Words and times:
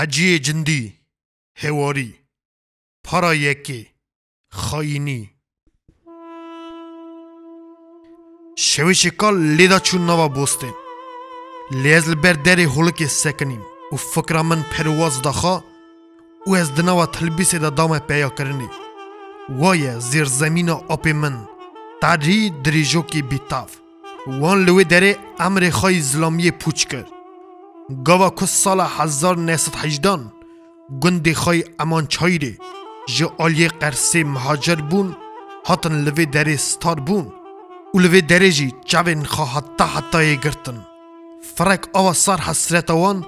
هجی 0.00 0.38
جندی 0.46 0.80
هواری 1.62 2.10
پارا 3.04 3.32
یکی 3.34 3.80
خاینی 4.52 5.20
شویشی 8.68 9.10
کال 9.20 9.36
لیدا 9.56 9.78
چون 9.86 10.02
نوا 10.10 10.28
بوستین 10.38 10.74
لیزل 11.82 12.12
لبر 12.18 12.32
دری 12.46 12.64
هولکی 12.74 13.06
سکنیم 13.22 13.62
و 13.92 13.96
فکر 14.12 14.36
من 14.42 14.60
پرواز 14.72 15.14
دخا 15.22 15.56
و 16.46 16.50
از 16.62 16.68
دنوا 16.74 17.06
تلبیس 17.06 17.54
دا 17.54 17.70
دام 17.70 17.92
پیا 18.08 18.28
کرنی 18.38 18.68
وای 19.60 20.00
زیر 20.00 20.24
زمین 20.40 20.68
آپ 20.94 21.04
من 21.08 21.36
تاری 22.02 22.38
دریجو 22.64 23.02
کی 23.10 23.20
بیتاف 23.30 23.70
وان 24.40 24.58
لوی 24.66 24.84
دره 24.84 25.12
امر 25.46 25.70
خای 25.70 25.98
اسلامی 25.98 26.50
پوچ 26.62 26.80
کرد 26.90 27.10
گاوا 27.90 28.30
کس 28.30 28.50
سال 28.64 28.80
1918 28.80 30.20
گند 31.02 31.32
خای 31.32 31.64
امانچایری 31.78 32.58
جه 33.16 33.26
آلی 33.38 33.68
قرسی 33.68 34.22
مهاجر 34.24 34.74
بون 34.90 35.16
هاتن 35.66 36.04
لوی 36.04 36.26
دری 36.26 36.56
ستار 36.56 36.98
بون 37.00 37.26
و 37.94 37.98
لوی 37.98 38.20
دری 38.22 38.50
جی 38.52 38.68
چوین 38.90 39.24
خواه 39.24 39.52
حتا 39.56 39.86
حتی 39.86 40.36
گرتن 40.44 40.78
فرق 41.54 41.82
آوا 41.98 42.12
سر 42.24 42.36
حسرت 42.48 42.90
آوان 42.90 43.18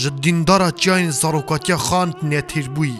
جه 0.00 0.08
دیندارا 0.24 0.68
چاین 0.82 1.10
زاروکاتی 1.20 1.74
خاند 1.86 2.14
نیتیر 2.30 2.66
بوی 2.74 2.94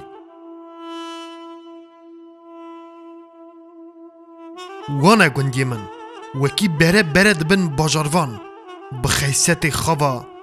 وانا 5.02 5.28
گندی 5.36 5.64
من 5.70 5.82
وکی 6.42 6.66
بره 6.80 7.02
بره 7.14 7.32
دبن 7.40 7.62
باجاروان 7.76 8.30
بخیصیت 9.04 9.70
خواه 9.82 10.33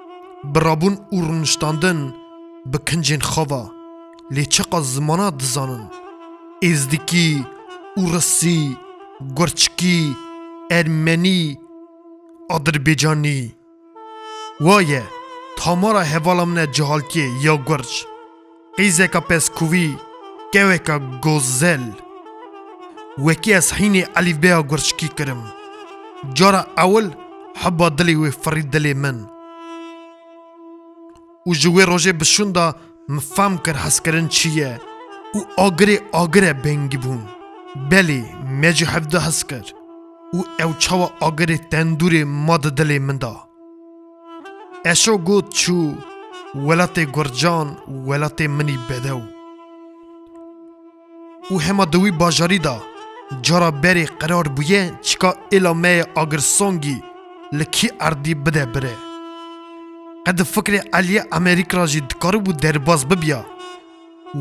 برابون 0.44 0.97
اورنشتاندن 1.11 2.14
به 2.66 2.78
کنجین 2.78 3.22
خواه 3.22 3.72
لی 4.31 4.45
چقا 4.45 4.81
زمانا 4.81 5.30
دزانن 5.30 5.89
ازدکی 6.64 7.45
اورسی 7.97 8.78
گرچکی 9.38 10.16
ارمنی 10.72 11.58
آذربایجانی 12.50 13.56
وایه 14.62 15.03
تامارا 15.58 16.03
هوالم 16.03 16.53
نه 16.53 16.67
جهالکی 16.67 17.25
یا 17.42 17.56
گرچ 17.58 18.03
قیزکا 18.78 19.19
پسکوی 19.22 19.89
کوکا 20.53 20.95
گوزل 21.23 21.84
وکی 23.25 23.53
از 23.53 23.73
حین 23.73 23.95
علیف 24.16 24.38
بیا 24.38 24.62
گرچکی 24.72 25.08
کرم 25.17 25.42
جارا 26.34 26.62
اول 26.78 27.12
حبا 27.62 27.89
دلی 27.89 28.16
و 28.16 28.31
فرید 28.31 28.69
دلی 28.72 28.94
من 28.94 29.28
û 31.47 31.50
ji 31.61 31.70
wê 31.75 31.84
rojê 31.92 32.14
bi 32.20 32.25
şûnda 32.34 32.66
mifam 33.16 33.53
kir 33.64 33.75
hezkirin 33.75 34.28
çi 34.28 34.50
ye 34.58 34.72
û 35.38 35.39
agirê 35.67 35.97
agirê 36.23 36.52
bengî 36.64 37.00
bûn. 37.03 37.22
Belê 37.92 38.22
me 38.61 38.72
jî 38.75 38.86
hevda 38.94 39.20
hez 39.28 39.39
kir 39.50 39.67
û 40.38 40.39
ew 40.64 40.72
çawa 40.84 41.08
agirê 41.28 41.58
tendûrê 41.72 42.23
ma 42.47 42.58
di 42.64 42.67
dilê 42.78 43.00
min 43.00 43.22
da. 43.22 43.34
Eşo 44.86 45.16
got 45.25 45.45
çû 45.59 45.80
welatê 46.66 47.03
Gurcan 47.16 47.67
welatê 48.08 48.47
minî 48.58 48.78
bedew. 48.89 49.23
û 51.53 51.59
hema 51.66 51.94
di 51.94 51.97
wî 52.03 52.19
bajarî 52.19 52.64
da 52.64 52.75
cara 53.44 53.69
berê 53.84 54.06
qerar 54.19 54.47
bûye 54.58 54.84
çika 55.03 55.31
êla 55.52 55.73
me 55.73 55.92
yê 56.00 56.06
agirsongî 56.22 56.97
li 57.57 57.66
kî 57.72 57.90
erdî 58.00 58.46
bide 58.46 58.74
bire. 58.74 58.96
قد 60.28 60.42
فکر 60.44 60.76
علی 60.94 61.20
امریک 61.32 61.72
را 61.76 61.86
جد 61.88 62.12
کار 62.20 62.36
و 62.36 62.40
درباز 62.54 63.06
ببیا 63.08 63.46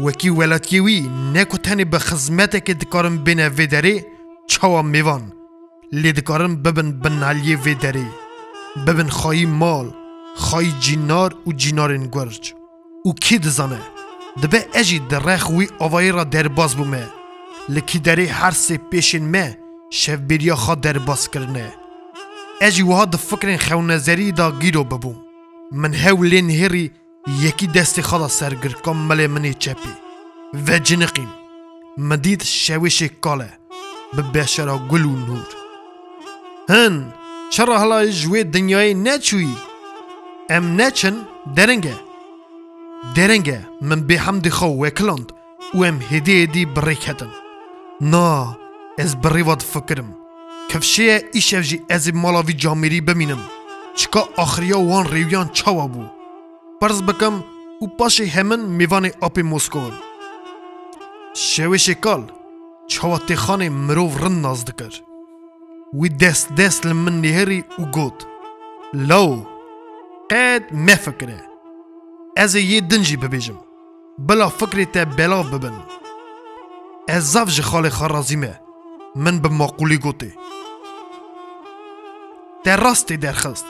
وکی 0.04 0.28
ولاتیه 0.30 0.82
وی 0.82 1.00
نکو 1.34 1.56
تنی 1.58 1.84
به 1.84 1.98
خزمت 1.98 2.64
که 2.64 2.74
دکارم 2.74 3.16
بین 3.18 3.40
وی 3.40 3.66
داره 3.66 4.06
چاوا 4.46 4.82
میوان 4.82 5.32
لی 5.92 6.12
دکارم 6.12 6.62
ببن 6.62 6.90
بن 6.92 7.22
علی 7.22 7.54
وی 7.54 7.74
داره 7.74 8.04
ببن 8.86 9.08
خواهی 9.08 9.46
مال 9.46 9.92
خواهی 10.36 10.72
جینار 10.80 11.34
و 11.46 11.52
جینارین 11.52 12.06
گرج 12.12 12.54
او 13.04 13.14
کی 13.14 13.38
دزانه 13.38 13.80
دبه 14.42 14.66
اجی 14.74 14.98
درخ 14.98 15.50
وی 15.50 15.68
آوایی 15.78 16.12
را 16.12 16.24
درباز 16.24 16.76
بومه 16.76 17.04
لکی 17.68 17.98
داره 17.98 18.26
هر 18.26 18.50
سه 18.50 18.76
پیشین 18.76 19.24
مه 19.30 19.58
شف 19.90 20.16
بریا 20.20 20.56
خواه 20.56 20.76
درباز 20.82 21.30
کرنه 21.30 21.72
اجی 22.60 22.82
وها 22.82 23.04
دفکرین 23.04 23.58
خونزری 23.58 24.32
دا 24.32 24.50
گیرو 24.50 24.84
ببوم 24.84 25.22
من 25.78 25.92
هەولێن 26.04 26.48
هێڕی 26.60 26.86
یەکی 27.44 27.66
دەستی 27.74 28.04
خەڵە 28.08 28.28
سەرگر 28.38 28.74
کۆم 28.84 28.98
مەلێ 29.08 29.26
منی 29.34 29.54
چەپی 29.62 29.92
ڤەجنقیم 30.66 31.30
مدید 32.08 32.42
شەوێشی 32.64 33.10
کۆڵێ 33.24 33.50
ببێشەرە 34.14 34.76
گول 34.90 35.04
و 35.06 35.14
نور 35.26 35.48
هەن 36.72 36.94
چڕە 37.54 37.76
هەڵای 37.82 38.14
ژوێ 38.20 38.40
دنیای 38.54 38.94
نەچووی 39.06 39.58
ئەم 40.50 40.64
نەچن 40.80 41.16
دەرەنگە 41.56 41.96
دەرەنگە 43.16 43.58
من 43.88 44.00
بێ 44.08 44.16
هەمدی 44.26 44.54
خەو 44.58 44.72
وێکلند 44.82 45.28
و 45.76 45.80
ئەم 45.86 45.98
هێدێدی 46.10 46.70
بڕێکەتن 46.74 47.32
نا 48.12 48.28
ئەس 48.98 49.12
بڕیوەت 49.22 49.62
فکرم 49.72 50.10
کەفشەیە 50.70 51.16
ئیشەژی 51.34 51.82
ئەزی 51.90 52.12
ماڵاوی 52.22 52.58
جامیری 52.62 53.00
ببینم 53.08 53.42
چکا 54.00 54.20
ئاخریا 54.38 54.78
وان 54.88 55.04
ڕێویان 55.14 55.48
چاوا 55.58 55.86
بوو 55.92 56.08
پرز 56.80 56.98
بکەم 57.08 57.34
و 57.82 57.86
پاشی 57.98 58.26
هەمن 58.34 58.60
میوانێ 58.78 59.10
ئاپی 59.22 59.42
مۆسکۆن 59.52 59.94
شێوێشی 61.50 61.96
کاڵ 62.04 62.22
چاوا 62.92 63.18
تێخانێ 63.28 63.68
مرۆڤ 63.86 64.12
ڕن 64.22 64.36
ناز 64.44 64.60
دکرد 64.68 64.96
وی 66.00 66.08
دەست 66.22 66.46
دەست 66.58 66.82
لە 66.90 66.94
من 67.02 67.14
نێهێری 67.22 67.60
و 67.80 67.84
گوت 67.96 68.18
لەو 69.08 69.28
قەت 70.32 70.64
مەفکرێ 70.86 71.40
ئەزێ 72.38 72.60
یێ 72.70 72.80
دنجی 72.90 73.20
ببێژم 73.22 73.58
بلا 74.26 74.48
فکرێ 74.58 74.84
تە 74.94 75.02
بەلاو 75.16 75.44
ببن 75.52 75.76
ئەز 77.10 77.24
زاف 77.32 77.48
ji 77.56 77.62
xalê 77.70 77.90
xwe 77.96 78.08
razîme 78.16 78.52
min 79.24 79.36
bi 79.42 79.48
maqûlî 79.60 79.98
gotê 80.04 80.30
te 82.64 82.72
rastê 82.84 83.16
derxist 83.24 83.66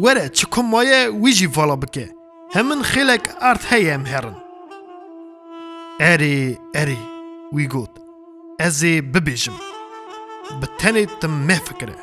وره 0.00 0.28
چکم 0.28 0.62
مایه 0.62 1.08
ویژی 1.24 1.48
فڵە 1.54 1.76
بکێ 1.82 2.06
هەمن 2.54 2.80
خێلێک 2.90 3.24
ئارت 3.42 3.62
هەیە 3.70 3.88
ئەم 3.92 4.04
هرن 4.12 4.36
اری 6.12 6.58
اری 6.80 7.02
وی 7.54 7.66
گوت 7.72 7.92
ئەزێ 8.60 8.94
ببێژم 9.12 9.58
بە 10.60 10.66
تەنێ 10.80 11.04
تم 11.20 11.48
فکره 11.68 11.96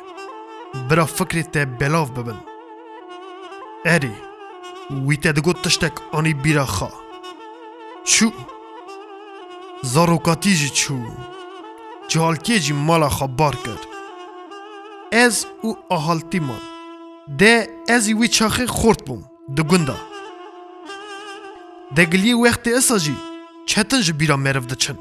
برا 0.88 1.06
فکری 1.16 1.44
تە 1.52 1.58
بلاو 1.78 2.06
ببن 2.16 2.40
اری 3.86 4.14
وی 5.06 5.16
تە 5.22 6.66
خوا 6.76 6.90
چو 8.12 8.28
زاروکاتی 9.92 10.54
جی 10.60 10.68
چو 10.80 10.94
جالکی 12.12 12.58
جی 12.64 12.72
مالا 12.72 13.08
خوا 13.16 13.26
بار 13.26 13.54
کرد 13.64 13.82
او 15.62 15.70
و 15.90 16.40
مان 16.46 16.62
ده 17.28 17.66
ez 17.88 18.08
ê 18.08 18.14
wî 18.22 18.28
çaxê 18.28 18.66
xort 18.80 19.00
bûm 19.06 19.20
di 19.56 19.62
gunda. 19.62 19.96
Degiliyê 21.96 22.34
wextê 22.44 22.70
îsa 22.78 22.98
jî 22.98 23.14
çetin 23.66 24.00
ji 24.00 24.20
bîra 24.20 24.36
meriv 24.36 24.68
diçin. 24.68 24.96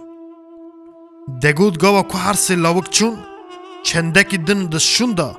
Degot 1.27 1.79
gawa 1.79 2.07
ku 2.07 2.17
her 2.17 2.33
sê 2.33 2.63
lawik 2.63 2.93
çûn, 2.93 3.15
çendekî 3.83 4.47
din 4.47 4.71
di 4.71 4.79
şûn 4.93 5.17
da 5.17 5.37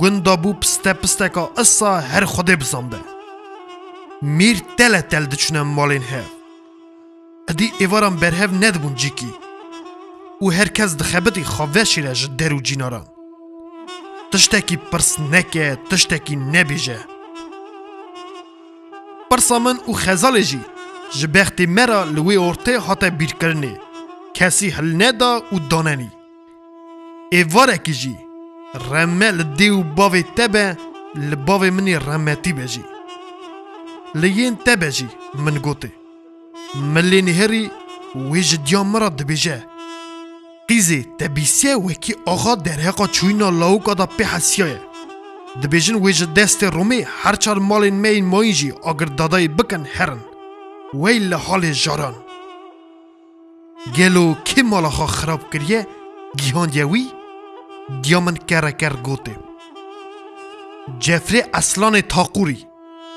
gunda 0.00 0.34
bû 0.34 0.60
piste 0.60 0.94
pisteka 0.94 1.50
îsa 1.56 2.02
her 2.02 2.22
xwedê 2.22 2.60
bizamde. 2.60 2.96
Mîr 4.22 4.58
tele 4.76 5.02
tel 5.08 5.24
diçûne 5.30 5.58
malên 5.76 6.02
hev. 6.10 6.26
Edî 7.50 7.66
êvaran 7.84 8.20
berhev 8.20 8.50
nedibûn 8.62 8.94
cîkî 8.94 9.30
û 10.40 10.52
herkes 10.52 10.98
dixebitî 10.98 11.40
xaveşî 11.42 12.00
re 12.04 12.14
ji 12.14 12.28
der 12.38 12.50
û 12.50 12.62
cînaran. 12.64 13.06
tiştekî 14.34 14.76
pirsneke 14.90 15.66
tiştekî 15.90 16.36
nebêje. 16.54 16.98
Pirsa 19.30 19.56
min 19.64 19.76
û 19.90 19.92
xezalê 20.04 20.44
jî 20.50 20.60
ji 21.18 21.26
bextê 21.34 21.66
me 21.76 21.84
ra 21.90 22.00
li 22.14 22.20
wê 22.28 22.36
ortê 22.48 22.74
hate 22.86 23.08
bîrkirinê, 23.20 23.74
kesî 24.38 24.68
hilneda 24.76 25.32
û 25.54 25.56
danenî. 25.70 26.10
Êvarekî 27.40 27.94
jî, 28.02 28.14
remme 28.90 29.30
li 29.38 29.44
dê 29.58 29.68
û 29.78 29.80
bavê 29.98 30.22
te 30.36 30.46
be 30.54 30.66
li 31.28 31.36
bavê 31.48 31.70
minê 31.76 31.96
remetî 32.08 32.52
be 32.58 32.66
jî. 32.74 32.84
Li 34.20 34.28
yên 34.40 34.54
te 34.66 34.74
be 34.80 34.90
jî 34.96 35.08
min 35.44 35.56
gotê. 35.66 35.90
Milê 36.94 37.20
nihêrî 37.28 37.64
wê 38.30 38.40
ji 38.50 38.58
diya 38.66 38.82
min 38.90 39.00
ra 39.04 39.08
dibêje. 39.20 39.58
قیزی 40.68 41.06
تبیسیه 41.20 41.74
وکی 41.86 42.12
آقا 42.32 42.54
دریقا 42.54 43.06
چوینا 43.06 43.48
لاوکا 43.50 43.94
دا 43.94 44.06
پی 44.16 44.24
حسیه 44.24 44.80
دبیجن 45.62 45.94
ویج 45.94 46.24
دست 46.36 46.64
رومی 46.64 47.00
هرچار 47.22 47.58
مالین 47.58 47.94
مین 47.94 48.24
ماینجی 48.24 48.70
اگر 48.90 49.04
دادای 49.18 49.48
بکن 49.48 49.84
هرن 49.96 50.20
وی 50.94 51.18
لحال 51.18 51.72
جاران 51.72 52.14
گلو 53.96 54.34
کی 54.44 54.62
مالا 54.62 54.90
خا 54.90 55.06
خراب 55.06 55.42
کریه 55.52 55.86
گیان 56.40 56.70
یوی 56.74 57.04
دیامن 58.02 58.34
کرکر 58.36 58.92
گوته 59.06 59.36
جفری 61.00 61.42
اصلان 61.54 62.00
تاقوری 62.00 62.66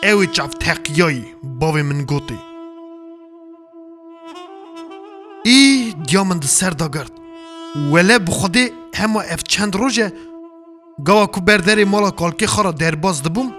اوی 0.03 0.27
چاف 0.27 0.53
تقیایی 0.53 1.25
باوی 1.43 1.81
من 1.81 2.03
گوته 2.05 2.39
ای 5.45 5.93
دیامن 6.07 6.41
سر 6.41 6.69
دا 6.69 6.87
گرد 6.87 7.11
وله 7.75 8.17
بخوده 8.17 8.73
هما 8.95 9.21
اف 9.21 9.43
چند 9.43 9.75
روژه 9.75 10.13
گوا 11.07 11.25
کو 11.27 11.41
بردر 11.41 11.85
مالا 11.85 12.11
کالکی 12.11 12.47
خارا 12.47 12.71
درباز 12.71 13.21
دبوم 13.23 13.51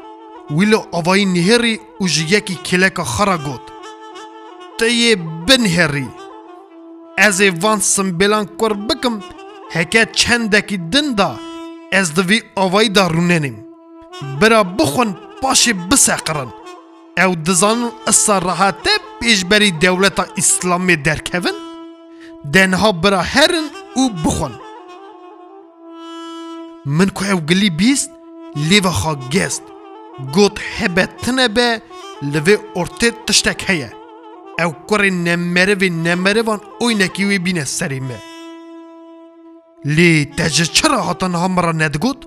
ویلو 0.50 0.78
آوای 0.92 1.24
نهری 1.24 1.80
و 2.00 2.06
جیکی 2.06 2.54
کلکا 2.54 3.04
خارا 3.04 3.36
گوت 3.38 3.60
تیه 4.78 5.16
بنهری 5.46 6.08
از 7.18 7.40
وان 7.40 7.80
سمبلان 7.80 8.46
کور 8.58 8.72
بکم 8.72 9.20
هکه 9.72 10.06
چندکی 10.12 10.76
دن 10.76 11.08
دا 11.14 11.38
از 11.92 12.14
دوی 12.14 12.42
آوای 12.56 12.88
دا 12.88 13.06
روننیم 13.06 13.64
برا 14.40 14.62
بخون 14.64 15.16
پاش 15.42 15.68
بسقرن 15.68 16.48
او 17.18 17.34
دزانون 17.34 17.92
اصلا 18.06 18.38
راحته 18.38 18.90
پیش 19.20 19.44
بری 19.44 19.70
دولت 19.70 20.20
اسلامی 20.38 20.96
درکوین 20.96 21.67
دێنها 22.54 22.90
برا 23.02 23.22
هەرن 23.34 23.66
و 24.00 24.02
بخۆن 24.24 24.52
من 26.96 27.08
کو 27.16 27.22
ئەو 27.30 27.40
گلی 27.50 27.70
بیست 27.80 28.10
لێڤەخوا 28.68 29.14
گەست 29.34 29.62
گوت 30.36 30.56
هەبە 30.78 31.04
تنە 31.22 31.46
بە 31.56 31.68
لەوێ 32.32 32.56
ئۆرتێت 32.76 33.16
تشتێک 33.26 33.60
هەیە 33.68 33.90
ئەو 34.60 34.70
کوڕی 34.88 35.10
نەمەرەێ 35.26 35.88
نەمەرەوان 36.04 36.60
ئۆی 36.80 36.94
نەکیوێ 37.02 37.38
بینە 37.44 37.64
سەری 37.76 38.00
مە 38.08 38.18
لێ 39.96 40.12
تەجە 40.36 40.66
چرا 40.76 40.98
هاتن 41.08 41.32
هەمڕە 41.42 41.72
نەدگوت 41.82 42.20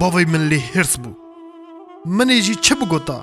باوی 0.00 0.24
من 0.32 0.42
لێ 0.50 0.58
هرس 0.72 0.94
بوو 1.02 1.18
منێژی 2.16 2.56
چه 2.64 2.74
بگوتا 2.80 3.20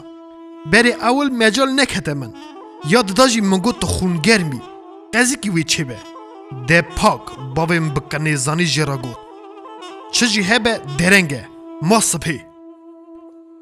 بەرێ 0.72 0.94
ئەول 1.04 1.30
مەجال 1.40 1.70
نەکەتە 1.80 2.14
من 2.22 2.32
یا 2.94 3.02
دداژی 3.08 3.42
من 3.50 3.60
گوت 3.66 3.80
خونگەرمی 3.94 4.62
قزی 5.16 5.36
وی 5.50 5.64
چه 5.64 5.84
به 5.84 5.98
ده 6.68 6.82
پاک 6.82 7.22
باویم 7.56 7.90
بکنه 7.90 8.36
زانی 8.36 8.66
جرا 8.66 8.98
گوت 8.98 9.18
چه 10.12 10.28
جی 10.28 10.42
هبه 10.44 10.74
درنگه 10.98 11.48
ما 11.82 12.00
سپی 12.00 12.42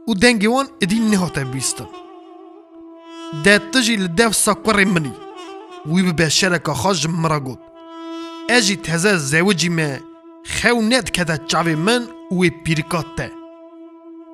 او 0.08 0.14
دنگی 0.24 0.48
وان 0.48 0.66
ادی 0.82 1.00
نهاته 1.12 1.44
بیستن 1.44 1.90
ده 3.44 3.58
تجی 3.74 3.96
لدف 4.02 4.34
ساکوری 4.44 4.86
منی 4.86 5.14
وی 5.86 6.12
به 6.12 6.30
شرک 6.30 6.68
خاج 6.82 7.08
مرا 7.08 7.40
گوت 7.40 7.60
اجی 8.50 8.76
تزه 8.76 9.14
زوجی 9.32 9.70
مه 9.70 10.00
خو 10.56 10.82
ند 10.82 11.12
کده 11.12 11.36
چاوی 11.50 11.76
من 11.76 12.02
وی 12.32 12.50
پیرکات 12.50 13.08
ته 13.18 13.32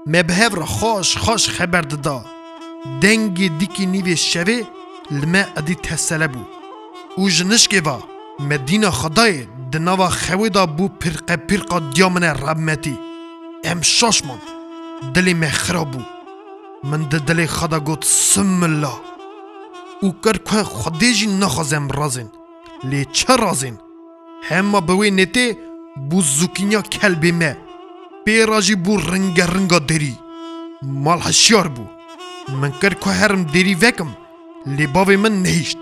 مبهف 0.07 0.54
را 0.57 0.66
خوش 0.66 1.18
خوش 1.18 1.50
خبر 1.50 1.81
دادا 1.81 2.25
دنگی 3.01 3.50
دیکی 3.60 3.86
نیوی 3.86 4.18
شوی 4.18 4.63
لما 5.12 5.44
ادی 5.57 5.75
تسله 5.75 6.27
بود 6.27 6.58
û 7.21 7.23
ji 7.35 7.44
nişkeva 7.51 7.97
Medîna 8.50 8.89
Xedayê 9.01 9.44
di 9.71 9.79
nava 9.85 10.09
xewê 10.23 10.50
da 10.53 10.63
bû 10.77 10.85
pirqepirqa 11.01 11.77
diya 11.95 12.09
min 12.09 12.21
e 12.21 12.33
rehmetî. 12.35 12.95
Em 13.63 13.79
şaş 13.83 14.17
man 14.27 14.39
dilê 15.13 15.33
me 15.41 15.47
xirab 15.61 15.94
bû. 15.94 16.01
Min 16.89 17.01
di 17.11 17.17
dilê 17.27 17.47
xeda 17.57 17.77
got 17.77 18.03
simmilla. 18.06 18.94
û 20.06 20.07
kir 20.23 20.38
ku 20.47 20.56
Xwedê 20.71 21.11
jî 21.17 21.39
nexwaze 21.41 21.75
em 21.75 21.88
razên. 21.97 22.27
Lê 22.91 23.01
çi 23.13 23.27
razên? 23.41 23.75
Hema 24.50 24.79
bi 24.88 24.91
wê 25.01 25.09
netê 25.19 25.47
bû 26.09 26.19
zûkînya 26.38 26.81
kelbê 26.95 27.31
me. 27.39 27.57
Pêra 28.25 28.59
jî 28.61 28.73
bû 28.85 28.94
ringeringa 29.11 29.89
derî. 29.89 30.13
Mal 30.81 31.19
heşyar 31.19 31.65
bû. 31.75 31.85
Min 32.61 32.71
kir 32.81 32.95
ku 32.95 33.11
herim 33.11 33.47
derî 33.53 33.81
vekim 33.81 34.09
lê 34.77 34.85
bavê 34.95 35.17
min 35.17 35.44
nehîşt. 35.44 35.77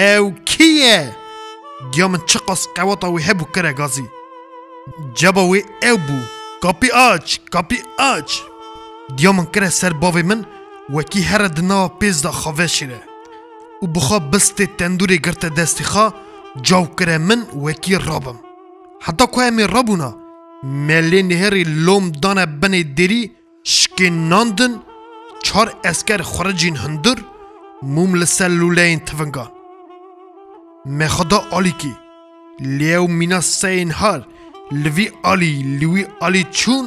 ئێو 0.00 0.26
کییە؟ 0.50 0.98
گیا 1.94 2.06
من 2.12 2.20
چ 2.30 2.32
قەس 2.46 2.62
قەوەتەوەی 2.76 3.26
هەبوو 3.28 3.52
کرە 3.54 3.72
گازی 3.80 4.06
جەبەوەی 5.18 5.64
ئێو 5.84 5.98
بوو 6.06 6.26
کاپی 6.62 6.90
ئاچ 6.98 7.26
کاپی 7.54 7.78
ئاچ 8.00 8.28
گیا 9.18 9.30
من 9.36 9.46
کرە 9.54 9.70
سەر 9.80 9.92
باوێ 10.02 10.22
من 10.30 10.40
وەکی 10.96 11.22
هەرە 11.30 11.48
دناوە 11.56 11.88
پێزدا 12.00 12.32
خەڤێشیرە 12.40 13.00
و 13.82 13.86
بخوا 13.94 14.18
بستێ 14.30 14.66
تەندوری 14.78 15.18
گرتە 15.24 15.48
دەستی 15.58 15.84
خا 15.90 16.06
جاو 16.68 16.84
کرە 16.98 17.16
من 17.28 17.40
وەکی 17.64 17.96
ڕابم 18.06 18.38
حتا 19.06 19.24
کو 19.32 19.38
ئەمێ 19.46 19.64
ڕبوونا 19.74 20.10
مەلێ 20.88 21.20
نهێری 21.30 21.64
لۆم 21.84 22.04
دانە 22.22 22.44
بنێ 22.60 22.82
دێری 22.96 23.22
شکێ 23.76 24.08
ناندن 24.30 24.72
چار 25.46 25.68
ئەسکەر 25.84 26.20
خوڕجین 26.32 26.76
هەندر 26.84 27.18
موم 27.94 28.10
لەسەر 28.20 28.50
لولەین 28.60 29.00
تڤنگان 29.08 29.50
me 30.86 31.06
xda 31.08 31.38
alî 31.52 31.72
kî 31.80 31.92
lêw 32.78 33.02
mîna 33.20 33.40
seyên 33.60 33.90
har 33.92 34.20
li 34.82 34.90
vî 34.96 35.06
alî 35.32 35.52
li 35.80 35.86
wî 35.94 36.02
alî 36.26 36.42
çûn 36.58 36.86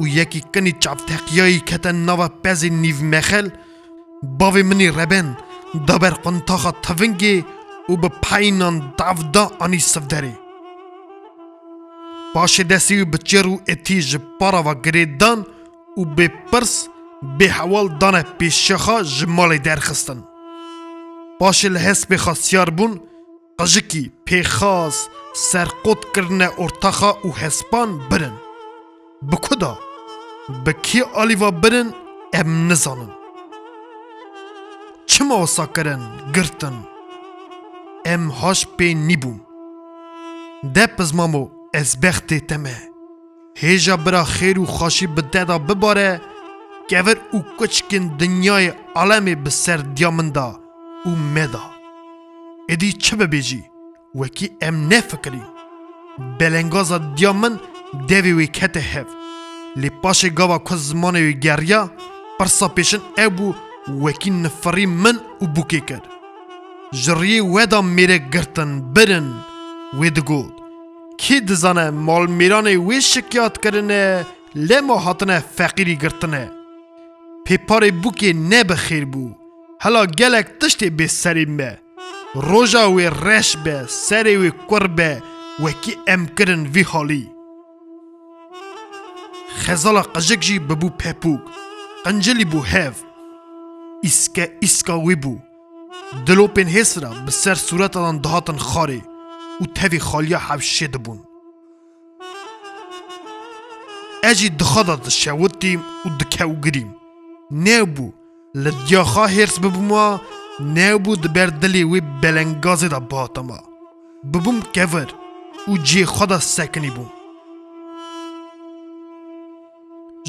û 0.00 0.02
yekî 0.18 0.40
kinî 0.54 0.72
çavteqiyayî 0.82 1.60
kete 1.68 1.92
nava 2.06 2.28
pezên 2.44 2.76
nîv 2.84 2.98
mexel 3.14 3.46
bavê 4.40 4.62
minî 4.70 4.88
reben 4.98 5.26
daber 5.88 6.14
quntaxa 6.24 6.72
tevingê 6.86 7.36
û 7.90 7.92
bi 8.02 8.10
peynan 8.28 8.76
davda 8.98 9.44
anî 9.64 9.80
sivderê 9.92 10.34
Paşê 12.34 12.64
desî 12.70 12.94
bi 13.12 13.18
çêr 13.28 13.46
û 13.54 13.56
etî 13.74 13.98
ji 14.08 14.18
parava 14.40 14.74
girêdan 14.84 15.38
û 16.00 16.02
bêpirs 16.16 16.74
bê 17.38 17.48
hewal 17.58 17.88
dane 18.00 18.22
pêşixa 18.38 18.96
ji 19.14 19.26
malê 19.36 19.58
derxistin. 19.68 20.20
Paşê 21.40 21.68
li 21.74 21.80
hespê 21.86 22.16
xasisyar 22.24 22.68
bûn, 22.78 22.92
qejikî, 23.60 24.04
pêxas, 24.26 24.96
serqotkirine 25.50 26.48
ortaxa 26.64 27.10
û 27.26 27.28
hespan 27.42 27.90
birin. 28.10 28.36
Bi 29.30 29.36
ku 29.44 29.54
da? 29.60 29.72
Bi 30.66 30.72
kî 30.86 31.02
alîva 31.22 31.50
birin 31.62 31.88
em 32.32 32.68
nizanin. 32.68 33.10
Çima 35.10 35.36
wisa 35.42 35.66
kirin, 35.72 36.02
girtin. 36.34 36.76
Em 38.04 38.30
haş 38.30 38.60
pê 38.78 38.86
nîbûm. 39.08 39.38
De 40.74 40.86
pizmamo 40.96 41.44
ez 41.78 41.94
bextê 42.02 42.46
te 42.48 42.56
me. 42.56 42.74
Hêja 43.62 43.96
bira 44.06 44.22
xêr 44.34 44.56
û 44.64 44.66
xaşî 44.78 45.16
bi 45.16 45.22
te 45.32 45.48
da 45.48 45.68
bibare, 45.68 46.20
kevir 46.88 47.18
û 47.36 47.38
kiçkin 47.58 48.04
dinyayê 48.18 48.72
alemê 48.94 49.34
bi 49.44 49.50
ser 49.50 49.80
diya 49.96 50.10
min 50.10 50.34
da. 50.34 50.63
û 51.08 51.10
me 51.34 51.46
da. 51.52 51.64
Êdî 52.72 52.90
çi 53.04 53.14
bibêjî 53.20 53.62
wekî 54.20 54.46
em 54.68 54.76
nefikirî. 54.90 55.44
Belengaza 56.40 56.98
diya 57.16 57.32
min 57.42 57.54
devê 58.08 58.32
wê 58.38 58.46
kete 58.58 58.82
hev. 58.92 59.08
Lê 59.82 59.90
paşê 60.02 60.28
gava 60.38 60.58
ku 60.66 60.74
zimanê 60.86 61.20
wê 61.28 61.34
geriya, 61.46 61.88
pirsa 62.38 62.66
pêşin 62.76 63.02
ew 63.24 63.28
bû 63.38 63.48
wekî 64.04 64.30
nifirî 64.42 64.86
min 65.02 65.16
û 65.42 65.44
bûkê 65.56 65.82
kir. 65.88 66.02
Ji 67.02 67.12
riyê 67.20 67.40
we 67.54 67.70
da 67.70 67.78
mêrek 67.96 68.24
girtin 68.34 68.96
birin 68.96 69.28
wê 69.98 70.08
digot. 70.16 70.50
Kê 71.22 71.48
dizane 71.48 71.86
malmêranê 72.08 72.76
wê 72.88 73.00
şikayat 73.12 73.60
kirine 73.62 74.22
lema 74.68 74.96
hatine 75.06 75.38
feqîrî 75.56 75.98
girtine. 76.02 76.44
Pêparê 77.46 77.90
bûkê 78.02 78.30
ne 78.50 78.60
bi 78.68 78.72
xêr 78.84 79.04
bû. 79.12 79.43
گلک 79.82 80.48
تشتی 80.60 80.90
تشتێ 80.90 81.06
سریم 81.10 81.56
به 81.56 81.78
بێ 82.34 82.40
وی 82.48 82.66
وێ 82.94 83.08
به 83.64 83.76
سری 84.06 84.36
وی 84.36 84.52
و 84.70 84.88
به 84.88 85.22
وکی 85.62 85.94
ام 86.08 86.24
کرن 86.38 86.62
وی 86.74 86.84
هەڵی 86.92 87.24
خێزەڵە 89.62 90.02
قژێکژی 90.14 90.58
ببوو 90.68 90.96
پێپوک 91.00 91.42
قنجلی 92.04 92.44
بو 92.52 92.60
اسکه 92.62 92.84
وی 94.42 94.46
بو 94.54 94.54
ئیسکاوی 94.62 95.14
بوو 95.22 95.38
دلۆپێن 96.26 96.68
هێسرا 96.76 97.10
صورت 97.40 97.58
سوورەتەڵان 97.68 98.16
دهاتن 98.24 98.58
خارێ 98.70 99.00
و 99.62 99.64
تەوی 99.76 100.00
خالیە 100.08 100.38
حەبشێ 100.46 100.86
دەبوون 100.94 101.20
ئەجی 104.24 104.50
او 104.78 104.98
دەشەوتیم 105.06 105.80
و 106.04 106.08
نه 107.64 107.82
بو 107.94 108.08
لە 108.62 108.70
دیاخا 108.86 109.24
هێرس 109.36 109.56
ببوومە 109.64 110.06
نێوبوو 110.76 111.20
دەبەر 111.24 111.48
دلی 111.62 111.82
وی 111.92 112.00
بەلەنگازێدا 112.20 113.00
باتەمە 113.10 113.58
ببووم 114.32 114.58
کەڤر 114.74 115.08
و 115.70 115.74
جێ 115.88 116.04
خۆدا 116.14 116.38
سەکنی 116.54 116.92
بووم 116.96 117.10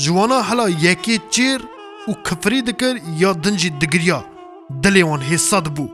جوانە 0.04 0.40
هەلا 0.50 0.68
یەکێ 0.88 1.16
چێر 1.34 1.62
و 2.10 2.12
کفری 2.26 2.62
دکرد 2.68 3.02
یا 3.22 3.32
دنجی 3.44 3.70
دگریا 3.82 4.20
دلێ 4.84 5.04
wan 5.10 5.22
hêsa 5.30 5.60
dibû 5.66 5.86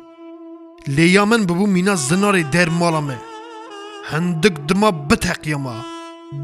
lêya 0.96 1.24
min 1.32 1.42
bibû 1.50 1.66
mîna 1.76 1.96
zinarê 2.08 2.44
dermala 2.54 3.02
me 3.08 3.16
hindik 4.12 4.56
dima 4.70 4.90
biteqiya 5.10 5.58
me 5.66 5.76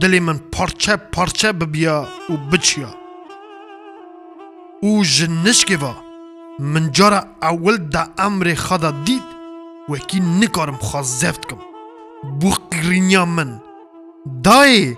dilê 0.01 0.19
min 0.27 0.37
parçe 0.53 0.93
parçe 1.15 1.49
bibiya 1.61 1.97
û 2.31 2.33
biçiya 2.51 2.89
او 4.83 5.03
جنشکی 5.03 5.75
و 5.81 5.93
من 6.59 6.91
جارا 6.91 7.21
اول 7.41 7.77
دا 7.77 8.03
امر 8.17 8.53
خدا 8.53 8.91
دید 9.05 9.23
وکی 9.89 10.19
نکارم 10.19 10.77
خواست 10.77 11.19
زفت 11.21 11.45
کم 11.49 11.57
بو 12.39 12.49
قرینیا 12.71 13.25
من 13.25 13.61
دای 14.43 14.95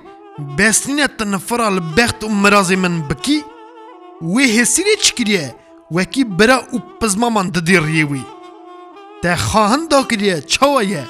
بسنین 0.57 1.07
تنفرا 1.07 1.69
لبخت 1.69 2.23
و 2.23 2.29
مرازی 2.29 2.75
من 2.75 3.01
بکی 3.07 3.43
وی 4.21 4.45
حسیری 4.59 4.95
چکریه 5.01 5.55
وکی 5.91 6.23
برا 6.23 6.57
او 6.71 6.79
پزما 7.01 7.29
من 7.29 7.49
ددیر 7.49 7.81
یوی 7.89 8.21
ته 9.23 9.35
خواهن 9.35 9.87
دا 9.89 10.03
کریه 10.03 10.39
چاویه 10.41 11.05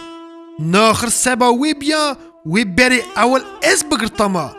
ناخر 0.60 1.10
سبا 1.10 1.54
وی 1.54 1.74
بیا 1.74 2.18
وی 2.46 2.66
بری 2.66 3.02
اول 3.18 3.42
از 3.72 3.86
بگرتاما 3.92 4.52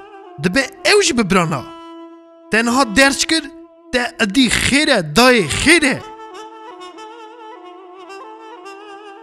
دبه 0.45 0.67
اوش 0.95 1.13
ببرانا 1.13 1.63
تنها 2.53 2.85
درچ 2.85 3.25
کرد 3.27 3.60
Te, 3.93 4.27
die 4.35 4.51
خیره 4.51 5.03
دای 5.03 5.49
خیره 5.49 6.03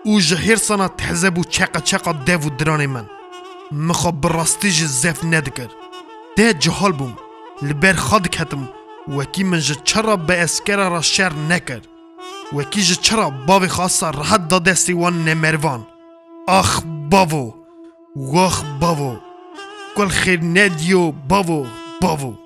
او 0.06 0.20
جهر 0.20 0.56
سانا 0.56 0.88
تحزب 0.88 1.38
و 1.38 1.44
چقا 1.44 1.80
چقا 1.80 2.12
دو 2.12 2.34
و 2.42 2.50
دران 2.50 2.86
من 2.86 3.10
مخواب 3.72 4.22
براستی 4.22 4.72
جه 4.72 4.86
زف 4.86 5.24
ندکر 5.24 5.68
ده 6.38 6.54
جهال 6.54 6.92
بوم 6.92 7.18
لبر 7.62 7.94
خاد 7.94 8.30
کتم 8.30 8.70
وکی 9.18 9.44
من 9.44 9.60
جه 9.60 9.76
چرا 9.84 10.16
به 10.16 10.42
اسکره 10.44 10.90
را 10.90 11.02
شر 11.02 11.34
نکر 11.34 11.82
وکی 12.56 12.84
جه 12.84 12.96
چرا 12.96 13.30
باوی 13.30 13.68
خاصا 13.68 14.10
راحت 14.10 14.48
داده 14.48 14.74
سیوان 14.74 15.24
نمروان 15.26 15.88
آخ 16.48 16.82
باو 17.10 17.56
واخ 18.16 18.64
باو 18.82 19.18
کل 19.96 20.08
خیر 20.08 20.40
ندیو 20.44 21.12
باو 21.12 21.68
باو 22.02 22.38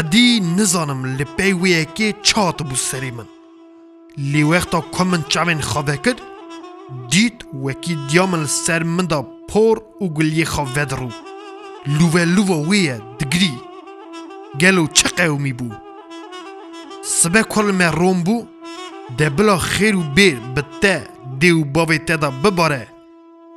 ادی 0.00 0.26
نزانم 0.40 1.00
لپای 1.18 1.52
وی 1.62 1.70
اکی 1.80 2.06
چا 2.28 2.42
عطا 2.48 2.64
بو 2.70 2.76
سری 2.88 3.10
من 3.16 3.24
لی 4.32 4.42
وقتا 4.52 4.78
کم 4.96 5.06
من 5.12 5.22
چاوین 5.32 5.60
خوابه 5.68 5.96
کرد 6.04 6.20
دید 7.12 7.36
و 7.66 7.72
دیامن 8.08 8.44
سر 8.46 8.82
من 8.96 9.06
دا 9.12 9.20
پور 9.48 9.76
و 10.02 10.08
گلی 10.16 10.44
خوابه 10.52 10.84
دارو 10.90 11.10
لوفه 11.96 12.24
لوفه 12.34 12.54
ویه 12.70 12.96
دگری 13.20 13.52
گلو 14.60 14.84
چه 14.96 15.08
قومی 15.16 15.52
بو 15.52 15.68
سبک 17.20 17.46
کل 17.52 17.64
من 17.78 17.92
روم 18.00 18.22
بو 18.22 18.36
ده 19.18 19.56
خیر 19.56 19.96
و 19.96 20.02
بیر 20.16 20.38
بته 20.56 20.96
دیو 21.40 21.56
دی 21.64 21.64
باوی 21.74 21.98
تا 21.98 22.16
دا 22.16 22.30
بباره 22.30 22.88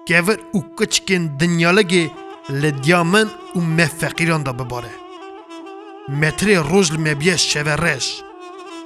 که 0.07 0.17
او 0.53 0.59
کچکین 0.77 1.23
دنیا 1.39 1.71
لگه 1.71 2.11
لی 2.49 2.71
دیامن 2.71 3.27
و 3.55 3.59
من 3.59 4.43
دا 4.43 4.53
بباره 4.53 5.02
مترێ 6.21 6.57
ڕۆژ 6.69 6.87
لمێ 6.95 7.13
بێش 7.19 7.41
شەوە 7.51 7.75
ڕێژ 7.83 8.05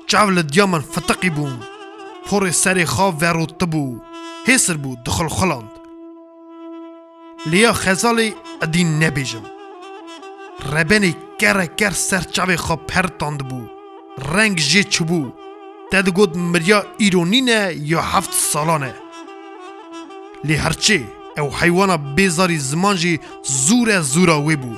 چاو 0.09 0.27
لە 0.37 0.41
دیا 0.53 0.65
من 0.71 0.81
فتقی 0.93 1.29
بووم 1.37 1.57
پڕێ 2.27 2.51
سەری 2.61 2.85
خاو 2.93 3.11
ڤێڕوتە 3.21 3.65
بوو 3.73 4.01
هێسر 4.49 4.77
بوو 4.83 4.95
دخل 5.05 5.27
خڵاند 5.37 5.69
لیا 7.51 7.71
خەزاڵی 7.81 8.31
ئەدین 8.61 8.89
نەبێژم 9.01 9.45
ڕەبەنی 10.73 11.13
کەرە 11.41 11.65
کەر 11.79 11.93
سەر 12.07 12.23
چاوی 12.35 12.61
خۆ 12.65 12.75
پەرتاند 12.89 13.41
بوو 13.49 13.65
ڕەنگ 14.33 14.57
ژێ 14.69 14.83
چ 14.93 14.95
بوو 15.09 15.29
تە 15.91 15.97
دەگوت 16.05 16.31
مریا 16.51 16.79
ئیرۆنینە 17.01 17.61
یا 17.91 18.01
هەفت 18.11 18.33
ساڵانە 18.51 18.91
لێ 20.47 20.57
هەرچێ 20.65 20.99
ئەو 21.37 21.47
حیوانە 21.59 21.97
بێزاری 22.15 22.59
زمانجی 22.69 23.19
زورە 23.65 23.97
زورا 24.13 24.37
وێ 24.47 24.55
بوو 24.63 24.77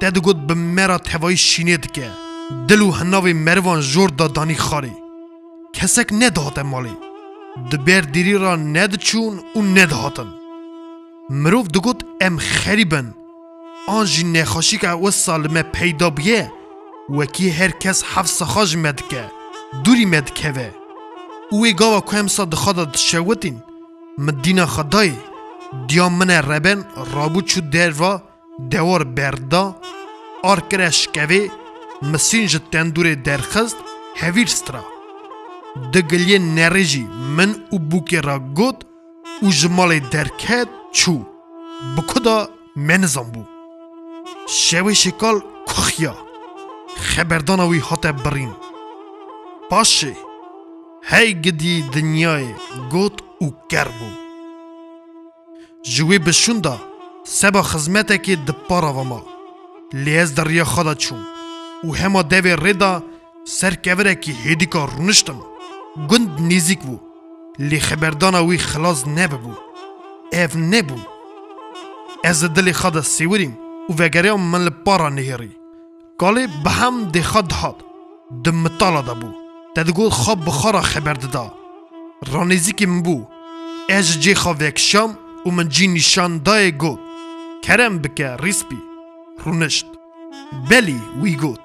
ته 0.00 0.10
دو 0.10 0.20
گوت 0.20 0.36
بمرا 0.36 0.98
توای 0.98 1.36
شینه 1.36 1.76
دکه 1.76 2.10
دل 2.68 2.80
و 2.82 2.90
هناوی 2.90 3.32
مروان 3.32 3.80
جور 3.80 4.08
دانی 4.10 4.54
خاری 4.54 4.92
کسک 5.72 6.12
ندهات 6.12 6.58
مالی 6.58 6.96
بیر 7.84 8.00
دیری 8.00 8.38
را 8.38 8.58
چون 8.96 9.40
و 9.56 9.60
ندهاتن 9.62 10.26
مروف 11.30 11.66
دو 11.68 11.80
گود 11.80 12.04
ام 12.20 12.38
خریبن 12.38 13.14
آن 13.88 14.04
جی 14.04 14.24
نخوشی 14.24 14.78
که 14.78 14.90
او 14.90 15.10
سالمه 15.10 15.62
پیدا 15.62 16.10
بیه 16.10 16.52
وکی 17.10 17.50
هر 17.50 17.70
کس 17.70 18.04
حف 18.04 18.26
سخاج 18.28 18.76
مدکه 18.76 19.30
دوری 19.84 20.06
مدکه 20.06 20.50
و 20.50 20.58
اوی 21.50 21.72
گاوا 21.72 22.00
که 22.00 22.16
امسا 22.16 22.44
دخواده 22.44 22.84
دشوتین 22.84 23.62
مدینه 24.18 24.66
خدای 24.66 25.12
دیام 25.88 26.12
من 26.12 26.30
ربن 26.30 26.84
رابو 27.14 27.40
چو 27.42 27.60
دروا 27.60 28.22
دەوەر 28.72 29.02
بەردا 29.16 29.64
ئارکرە 30.46 30.88
شکەوێ 31.00 31.42
مسین 32.10 32.44
ji 32.52 32.58
tendûrê 32.72 33.14
derxist 33.26 33.78
hevîr 34.20 34.48
stra. 34.58 34.82
Di 35.92 36.00
giliyên 36.10 36.44
nerêjî 36.58 37.04
min 37.36 37.52
û 37.74 37.76
bûkê 37.90 38.20
ra 38.28 38.36
got 38.58 38.78
û 39.44 39.46
ji 39.58 39.68
malê 39.78 39.98
derket 40.12 40.70
çû. 40.96 41.16
Bi 41.96 42.02
ku 42.08 42.18
da 42.26 42.38
me 42.86 42.96
nizam 43.00 43.26
bû. 43.34 43.42
Şewê 44.64 44.94
şêkal 45.02 45.36
kuxiya. 45.68 46.14
Xeberdana 47.08 47.64
wî 47.70 47.80
hate 47.88 48.12
birîn. 48.24 48.54
Paşê 49.70 50.14
hey 51.10 51.28
gidî 51.44 51.74
dinyayê 51.94 52.52
got 52.94 53.16
û 53.44 53.46
ker 53.70 53.88
bû. 53.98 54.10
Ji 55.92 56.02
wê 56.08 56.18
bişûn 56.26 56.58
da 56.66 56.76
سه 57.28 57.50
با 57.50 57.62
хизметеки 57.62 58.36
диппаравама 58.46 59.20
лез 59.92 60.30
дарья 60.30 60.64
хада 60.64 60.94
чум 60.94 61.18
û 61.86 61.88
hema 62.00 62.20
devê 62.32 62.54
rê 62.64 62.74
da 62.80 63.02
serkevirekî 63.58 64.32
hêdîka 64.44 64.82
rûniştim 64.94 65.36
gund 66.08 66.28
nêzik 66.50 66.80
bû 66.88 66.96
lê 67.70 67.78
xeberdana 67.88 68.40
wî 68.48 68.56
xilas 68.70 69.00
nebibû 69.18 69.52
ev 70.42 70.50
nebû 70.72 70.98
ez 72.30 72.38
li 72.44 72.48
dilê 72.56 72.72
xwe 72.80 72.90
de 72.96 73.02
sêwirîm 73.14 73.52
û 73.90 73.98
vegeriya 74.00 74.36
min 74.36 74.66
li 74.66 74.70
para 74.86 75.08
nihêrî 75.18 75.50
kalê 76.20 76.44
bi 76.64 76.70
hem 76.80 76.94
dê 77.14 77.22
xwe 77.30 77.50
dihat 77.50 77.76
di 78.44 78.50
mitala 78.64 79.02
de 79.06 79.10
bû 79.20 79.28
te 79.74 79.86
digot 79.86 80.12
xwe 80.12 80.46
bixara 80.46 80.82
xeber 80.92 81.16
dida 81.22 81.44
ranêzîkê 82.32 82.86
min 82.92 83.04
bû 83.06 83.16
ez 83.88 84.06
ji 84.06 84.18
cê 84.20 84.32
xwe 84.42 84.60
vekişam 84.60 85.10
û 85.46 85.48
min 85.56 85.68
cî 85.74 85.84
nîşandayê 85.98 86.70
got 86.82 87.00
کرم 87.66 87.98
بکه 87.98 88.36
ریسپی 88.42 88.78
رونشت 89.44 89.86
بلی 90.70 90.98
وی 91.22 91.36
گوت 91.42 91.60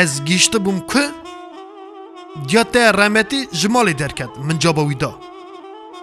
از 0.00 0.24
گیشت 0.24 0.52
بوم 0.64 0.78
که 0.90 1.04
دیاته 2.48 2.82
رمتی 3.00 3.46
جمالی 3.46 3.92
درکت 3.92 4.30
من 4.48 4.58
جابا 4.58 4.84
ویدا 4.84 5.18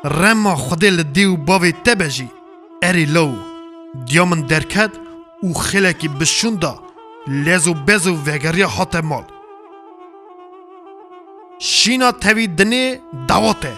رما 0.03 0.55
خودل 0.55 1.03
دیو 1.03 1.36
باوی 1.36 1.71
تبجی 1.71 2.29
اری 2.83 3.05
لو 3.05 3.31
دیامن 4.05 4.41
درکت 4.41 4.91
او 5.43 5.53
کی 6.00 6.07
بشوند، 6.07 6.65
لزو 7.27 7.74
بزو 7.74 8.13
وگریا 8.25 8.67
حات 8.67 8.95
مال 8.95 9.24
شینا 11.59 12.12
تاوی 12.12 12.48
دنی 12.48 12.95
دواته 13.27 13.74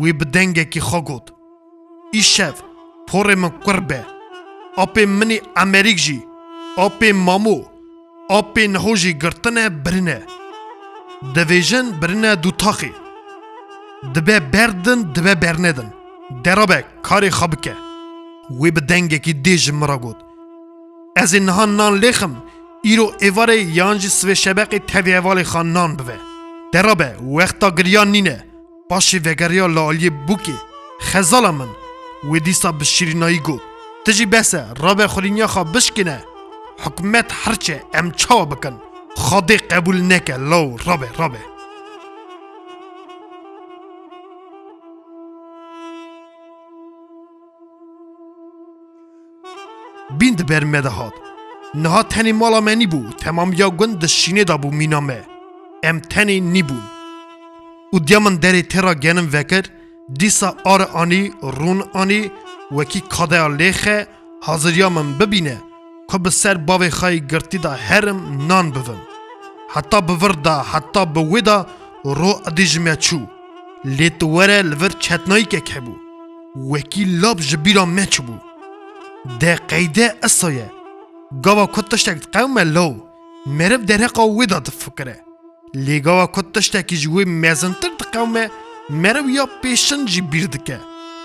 وی 0.00 0.12
بدنگه 0.12 0.64
کی 0.64 0.80
خواه 0.80 1.04
گود 1.04 1.30
ایشف 2.14 2.56
پور 3.08 3.34
من 3.34 3.48
قربه 3.48 4.13
آپی 4.82 5.04
منی 5.06 5.36
امریک 5.62 5.96
جی 6.04 6.18
آپی 6.84 7.10
مامو 7.24 7.54
آپی 8.36 8.66
نهو 8.66 8.94
گرتنه 9.22 9.68
برنه 9.68 10.22
دویجن 11.34 11.90
برنه 12.00 12.34
دو 12.34 12.50
تاخی 12.50 12.92
دبه 14.14 14.40
بردن 14.40 15.00
دبه 15.02 15.34
برندن 15.34 15.92
درابه 16.44 16.84
کاری 17.02 17.30
خبکه 17.30 17.74
وی 18.60 18.70
به 18.70 18.80
دنگکی 18.80 19.32
دیج 19.32 19.70
مرا 19.70 19.98
گود 19.98 20.16
از 21.16 21.34
این 21.34 21.44
نان 21.44 21.80
لخم 21.94 22.42
ایرو 22.84 23.12
ایواره 23.20 23.62
یانجی 23.62 24.08
سوی 24.08 24.34
شبقی 24.36 24.78
توی 24.78 25.14
اوال 25.16 25.42
خان 25.42 25.72
نان 25.72 25.96
بوه 25.96 26.18
درابه 26.72 27.14
وقتا 27.38 27.70
گریان 27.70 28.10
نینه 28.10 28.44
پاشی 28.90 29.18
وگریا 29.18 29.66
لالی 29.66 30.10
بوکی 30.10 30.54
خزال 31.02 31.50
من 31.50 31.68
و 32.32 32.38
دیسا 32.38 32.72
به 32.72 32.84
شیرینایی 32.84 33.38
گود 33.38 33.62
تجی 34.04 34.26
بسه 34.26 34.66
رابع 34.80 35.06
خورینیا 35.06 35.46
خواه 35.46 35.72
بشکنه 35.72 36.24
حکومت 36.84 37.30
هرچه 37.44 37.82
ام 37.94 38.10
چاو 38.10 38.46
بکن 38.46 38.80
خاده 39.16 39.56
قبول 39.56 40.02
نکه 40.02 40.36
لو 40.36 40.76
رابع 40.86 41.08
رابع 41.18 41.38
بیند 50.18 50.46
بر 50.46 50.64
مدهات 50.64 51.14
نها 51.74 52.02
تنی 52.02 52.32
مالا 52.32 52.60
منی 52.60 52.86
بو 52.86 53.10
تمام 53.10 53.52
یا 53.52 53.70
گند 53.70 54.06
شینه 54.06 54.44
دا 54.44 54.56
بو 54.56 54.70
مینامه 54.70 55.24
ام 55.82 55.98
تنی 56.00 56.40
نی 56.40 56.62
بو 56.62 56.76
او 57.90 57.98
دیامن 57.98 58.36
دری 58.36 58.62
ترا 58.62 58.94
گنم 58.94 59.28
وکر 59.32 59.64
دیسا 60.18 60.48
آر 60.64 60.82
آنی 60.82 61.32
رون 61.42 61.80
آنی 62.02 62.30
وەکی 62.76 63.00
قەدەیان 63.14 63.52
لێخە 63.60 63.98
حەزریا 64.46 64.88
من 64.96 65.08
ببینە 65.18 65.56
کە 66.08 66.16
بەسەر 66.24 66.56
باوێ 66.68 66.90
خای 66.98 67.18
گرتیدا 67.30 67.72
هەرم 67.88 68.20
نان 68.48 68.66
ببن 68.76 69.00
حتا 69.74 69.98
بڤردا 70.08 70.56
حتا 70.72 71.02
بە 71.14 71.22
وێدا 71.32 71.58
ڕۆ 72.18 72.32
ئەدیژمە 72.44 72.94
چوو 73.04 73.24
لێت 73.96 74.18
وەرە 74.34 74.58
لەڤەر 74.70 74.92
چەتنایکێک 75.04 75.66
هەبوو 75.76 75.98
وەکی 76.70 77.04
لاب 77.20 77.38
ji 77.50 77.56
bîra 77.64 77.84
me 77.96 78.04
çibû. 78.14 78.36
De 79.40 79.54
qeyde 79.70 80.06
esoye. 80.28 80.66
Gava 81.44 81.66
ku 81.74 81.82
tiştek 81.90 82.18
qewme 82.34 82.64
law, 82.74 82.92
meriv 83.58 83.82
dereqa 83.90 84.22
wê 84.36 84.46
da 84.52 84.58
difikire. 84.66 85.16
Lêgawa 85.86 86.26
ku 86.34 86.42
tiştekî 86.52 86.96
ji 87.02 87.08
wê 87.14 87.24
mezintir 87.42 87.92
diqewme, 88.02 88.44
meriv 89.02 89.26
ya 89.36 89.44
pêşin 89.62 90.02
jî 90.12 90.22
bîr 90.32 90.46
dike. 90.52 90.78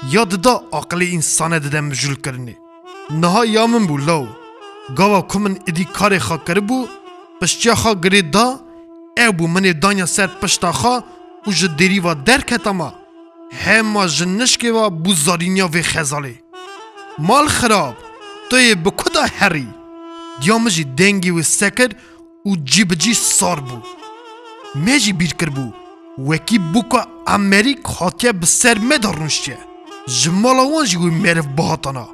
یاددا 0.07 0.51
عقل 0.73 1.01
انسان 1.13 1.51
ددم 1.61 1.83
مجول 1.85 2.15
کرنی 2.23 2.55
نها 3.21 3.43
یامن 3.45 3.85
بو 3.87 3.97
لو 3.97 4.21
گاوا 4.97 5.21
کمن 5.31 5.53
ادی 5.67 5.83
کار 5.83 6.17
خا 6.19 6.37
کر 6.47 6.59
بو 6.59 6.85
پشتیا 7.41 7.73
خا 7.75 7.93
گری 7.93 8.21
دا 8.21 8.45
او 9.19 9.31
بو 9.37 9.47
من 9.47 9.71
دانیا 9.79 10.05
سر 10.05 10.27
پشتا 10.41 10.71
خا 10.71 10.97
و 11.47 11.51
جد 11.51 11.75
دری 11.77 11.99
و 11.99 12.13
درکتما 12.25 12.93
هما 13.67 14.05
جنشکی 14.07 14.69
و 14.69 14.89
بو 14.89 15.13
زارینیا 15.13 15.67
و 15.73 15.81
خزالی 15.81 16.35
مال 17.19 17.47
خراب 17.47 17.95
توی 18.49 18.75
بکدا 18.75 19.25
هری 19.39 19.67
دیامجی 20.41 20.83
دنگی 20.83 21.29
و 21.31 21.41
سکر 21.43 21.89
و 22.45 22.55
جیب 22.63 22.93
جی 22.93 23.13
سار 23.13 23.59
بو 23.59 23.77
میجی 24.75 25.13
بیر 25.13 25.33
کر 25.33 25.49
بو 25.49 25.65
وکی 26.29 26.59
بوکا 26.73 27.01
امریک 27.27 27.83
هاتیه 27.85 28.31
بسر 28.31 28.77
مدارنشتیه 28.77 29.68
ji 30.07 30.29
mala 30.31 30.63
wan 30.63 30.85
jî 30.85 30.97
wî 31.03 31.11
meriv 31.23 31.45
bihatana 31.57 32.05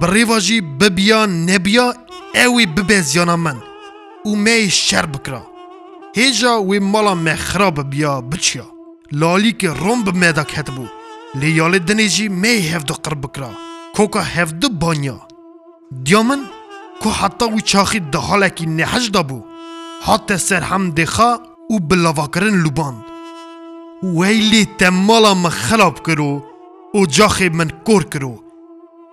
birêva 0.00 0.38
jî 0.40 0.80
bibiya 0.80 1.26
nebiya 1.26 1.94
ew 2.34 2.48
ê 2.64 2.66
bibe 2.76 3.02
ziyana 3.02 3.36
min 3.36 3.58
û 4.28 4.36
me 4.36 4.50
yê 4.60 4.70
şer 4.70 5.14
bikira 5.14 5.42
hêja 6.18 6.52
wê 6.70 6.80
mala 6.80 7.14
me 7.14 7.36
xira 7.48 7.76
bibiya 7.76 8.32
biçiya 8.32 8.64
lalîkê 9.12 9.68
rom 9.84 10.06
bi 10.06 10.12
me 10.12 10.36
dak 10.36 10.50
hetibû 10.56 10.86
lêyalê 11.40 11.78
dinê 11.88 12.08
jî 12.08 12.28
me 12.28 12.48
yê 12.48 12.62
hevda 12.72 12.94
qir 13.04 13.14
bikira 13.22 13.50
koka 13.96 14.22
hevdi 14.36 14.66
banya 14.80 15.14
diya 16.04 16.22
min 16.22 16.42
ku 17.02 17.08
heta 17.20 17.46
wî 17.54 17.62
çaxî 17.72 18.00
di 18.12 18.18
halekî 18.28 18.76
nehej 18.78 19.14
da 19.14 19.20
bû 19.20 19.38
hate 20.02 20.38
ser 20.38 20.62
hem 20.62 20.84
dêxa 20.96 21.30
û 21.72 21.90
bi 21.90 22.02
lavakirin 22.02 22.64
lûband 22.64 22.98
wê 24.18 24.32
lê 24.52 24.66
te 24.78 24.88
mala 24.90 25.34
min 25.34 25.50
xilab 25.60 25.96
kir 26.06 26.18
û 26.18 26.40
اوجاخ 26.94 27.40
من 27.54 27.68
کور 27.86 28.02
کرو 28.12 28.30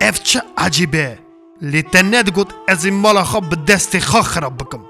اف 0.02 0.18
چه 0.22 0.40
عجیبه 0.64 1.18
لی 1.62 1.82
تنید 1.82 2.30
گوت 2.34 2.52
از 2.68 2.84
این 2.84 2.94
مالا 2.94 3.24
خواب 3.24 3.48
به 3.50 3.56
دست 3.72 3.98
خواه 3.98 4.22
خراب 4.22 4.56
بکم 4.58 4.80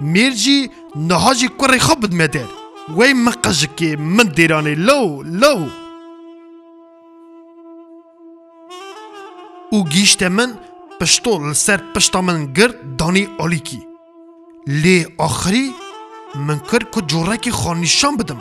میرجی 0.00 0.70
نهاجی 0.96 1.48
کور 1.48 1.78
خواب 1.78 2.00
بدمه 2.06 2.26
دیر 2.26 2.46
وی 2.96 3.12
مقجکی 3.12 3.96
من 3.96 4.24
دیرانی 4.24 4.74
لو 4.74 5.22
لو 5.22 5.68
او 9.72 9.84
گیشت 9.84 10.22
من 10.22 10.52
پشتو 11.00 11.50
لسر 11.50 11.80
پشتا 11.94 12.20
من 12.20 12.52
گرد 12.52 12.96
دانی 12.96 13.28
آلیکی 13.38 13.80
لی 14.66 15.06
آخری 15.18 15.74
من 16.46 16.58
کر 16.58 16.78
که 16.92 17.00
جورکی 17.00 17.50
خانیشان 17.50 18.16
بدم 18.16 18.38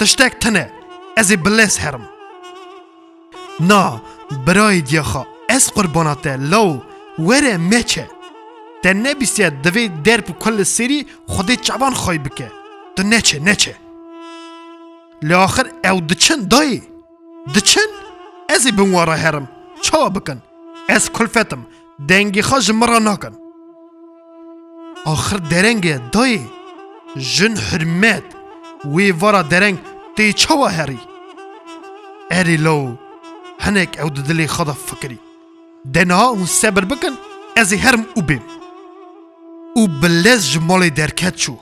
تشتک 0.00 0.32
تنه 0.40 0.72
ez 1.20 1.30
ê 1.36 1.44
bilez 1.44 1.74
herim. 1.84 2.04
Na, 3.70 3.80
birayê 4.46 4.82
diyaxa 4.88 5.22
ez 5.56 5.64
qurbana 5.76 6.14
te 6.22 6.32
law 6.52 6.68
were 7.28 7.56
meçe. 7.72 8.04
Te 8.82 8.90
nebîsiye 9.06 9.50
divê 9.64 9.84
derb 10.04 10.26
û 10.32 10.38
kul 10.42 10.54
li 10.58 10.64
serî 10.76 10.98
Xwedê 11.32 11.56
çavan 11.66 11.94
xay 12.02 12.18
bike. 12.24 12.48
Tu 12.96 13.10
neçe 13.10 13.44
neçe. 13.44 13.74
Li 15.28 15.36
axir 15.46 15.66
ew 15.88 15.98
diçin 16.08 16.40
dayê. 16.52 16.80
Diçin 17.54 17.90
ez 18.54 18.66
ê 18.66 18.72
bin 18.78 18.88
wara 18.96 19.16
herim. 19.18 19.48
Çawa 19.82 20.14
bikin. 20.14 20.38
Ez 20.88 21.08
kulfetim. 21.08 21.60
Dengê 22.08 22.40
xwe 22.46 22.60
ji 22.60 22.72
mira 22.72 23.04
nakin. 23.04 23.34
Axir 25.06 25.38
derengê 25.50 25.96
dayê. 26.14 26.42
Jin 27.16 27.56
hürmet. 27.56 28.24
Wê 28.94 29.20
vara 29.22 29.50
dereng 29.50 29.76
tê 30.16 30.32
çawa 30.32 30.70
herî. 30.72 30.96
ئەریلۆ 32.36 32.74
هەنێک 33.64 33.90
ئەو 34.00 34.08
ددلێ 34.16 34.46
خەدە 34.54 34.74
فکری 34.88 35.18
دەنها 35.94 36.26
و 36.40 36.42
سەبەر 36.60 36.84
بکەن 36.92 37.14
ئەزی 37.56 37.82
هەرم 37.84 38.02
و 38.18 38.22
بێم 38.28 38.44
و 39.80 39.82
بلێز 40.00 40.42
ji 40.52 40.58
molê 40.68 40.90
derket 40.98 41.36
çû 41.42 41.52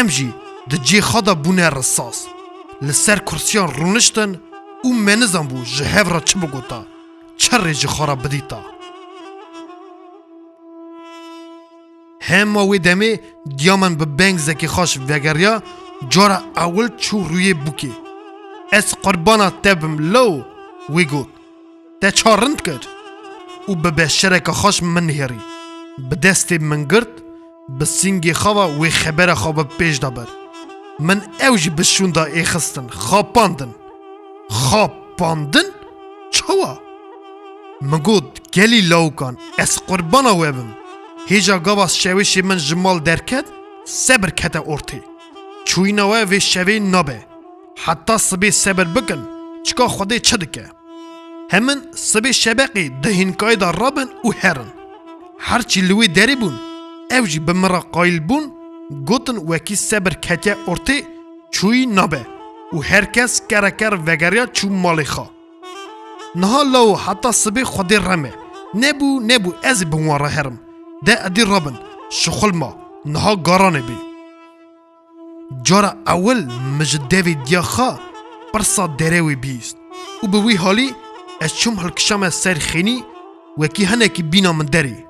Em 0.00 0.06
jî 0.16 0.28
di 0.70 0.76
cê 0.86 1.00
xeda 1.08 1.34
bûne 1.44 1.68
risas 1.78 2.18
li 2.86 2.94
ser 3.04 3.18
kursiyan 3.28 3.68
rûniştin 3.78 4.32
û 4.86 4.88
menizan 5.06 5.46
bû 5.50 5.58
ji 5.74 5.84
hev 5.94 6.06
re 6.14 6.20
çi 6.28 6.36
bigota 6.42 6.80
çerê 7.42 7.72
ji 7.80 7.86
xora 7.94 8.16
bidîta 8.24 8.60
Hema 12.28 12.62
wê 12.70 12.78
demê 12.86 13.12
diya 13.58 13.76
min 13.82 13.92
bi 14.00 14.06
beng 14.18 14.38
zekî 14.46 14.66
xaş 14.74 14.92
vegeriya 15.08 15.54
cara 16.12 16.38
ewil 16.66 16.88
çû 17.04 17.16
rûyê 17.32 17.54
bûkê 17.66 17.92
Ez 18.74 18.86
qurbana 19.04 19.46
te 19.62 19.72
bim 19.82 19.92
lew 20.14 20.32
wî 20.94 21.04
got 21.10 21.30
Te 22.00 22.08
çar 22.18 22.38
rind 22.42 22.58
kir 22.66 22.82
û 23.70 23.72
bi 23.84 23.90
beşereke 23.98 24.52
xweş 24.60 24.76
min 24.94 25.08
herî 25.18 25.40
Bi 26.08 26.14
destê 26.26 26.58
min 26.70 26.88
girt 26.88 27.12
bi 27.78 27.84
singê 27.98 28.34
xava 28.42 28.66
wê 28.80 28.88
xebera 29.00 29.34
xwe 29.42 29.52
bi 29.56 29.64
pêş 29.78 30.02
daber 30.02 30.28
Min 31.06 31.20
ew 31.46 31.58
jî 31.62 31.78
bi 31.78 31.84
şûnda 31.94 32.24
êxistin 32.42 32.86
xapandin 33.08 33.72
Xapandin 34.64 35.68
çawa 36.36 36.72
Min 37.90 38.02
got 38.08 38.26
gelî 38.56 38.82
lawkan 38.90 39.34
ez 39.64 39.72
qurbana 39.88 40.32
we 40.40 40.50
bim 40.56 40.70
Hêja 41.30 41.56
gava 41.66 41.84
şewêşê 42.00 42.42
min 42.42 42.58
ji 42.66 42.74
mal 42.74 43.06
derket 43.06 43.46
sebir 43.84 44.30
kete 44.30 44.58
ortê 44.58 45.00
Çûyîna 45.64 46.04
we 46.12 46.20
vê 46.36 46.40
şevê 46.52 46.92
nabe. 46.92 47.33
حتا 47.82 48.16
سبی 48.18 48.50
صبر 48.50 48.84
بکن 48.84 49.24
چکا 49.66 49.88
خودی 49.88 50.20
چه 50.20 50.36
دکه 50.36 50.64
همین 51.52 51.82
سبی 51.94 52.32
شبقی 52.32 52.88
دهینکای 52.88 53.56
دا 53.56 53.70
رابن 53.70 54.06
و 54.24 54.28
هرن 54.38 54.66
هرچی 55.38 55.80
لوی 55.80 56.08
داری 56.08 56.36
بون 56.36 56.54
او 57.10 57.26
جی 57.26 57.38
بمرا 57.40 57.80
قایل 57.80 58.20
بون 58.20 58.52
گوتن 59.06 59.36
وکی 59.36 59.76
صبر 59.76 60.14
کتیا 60.14 60.56
ارتی 60.68 61.02
چوی 61.50 61.86
نبه 61.86 62.26
و 62.72 62.78
هرکس 62.82 63.42
کرکر 63.48 63.98
وگریا 64.06 64.46
چو 64.46 64.68
مالی 64.68 65.04
خوا 65.04 65.30
نها 66.34 66.62
لو 66.62 66.96
حتا 66.96 67.32
سبی 67.32 67.64
خودی 67.64 67.96
رمه 67.96 68.32
نبو 68.74 69.20
نبو 69.20 69.52
از 69.62 69.90
بموارا 69.90 70.28
هرم 70.28 70.60
ده 71.04 71.24
ادی 71.26 71.44
رابن 71.44 71.78
شخل 72.10 72.50
ما 72.56 72.76
نها 73.04 73.36
گارانه 73.36 73.80
بی 73.80 74.13
جارة 75.52 75.98
أول 76.08 76.46
مجد 76.62 77.08
ديفيد 77.08 77.52
ياخا 77.52 77.98
برصا 78.54 78.86
دراوي 78.86 79.34
بيست 79.34 79.76
وبوي 80.24 80.56
هالي 80.56 80.94
أشم 81.42 81.74
هالكشامة 81.78 82.28
سارخيني 82.28 83.04
وكي 83.58 83.86
هنا 83.86 84.06
بينا 84.06 84.52
من 84.52 84.66
داري 84.66 85.04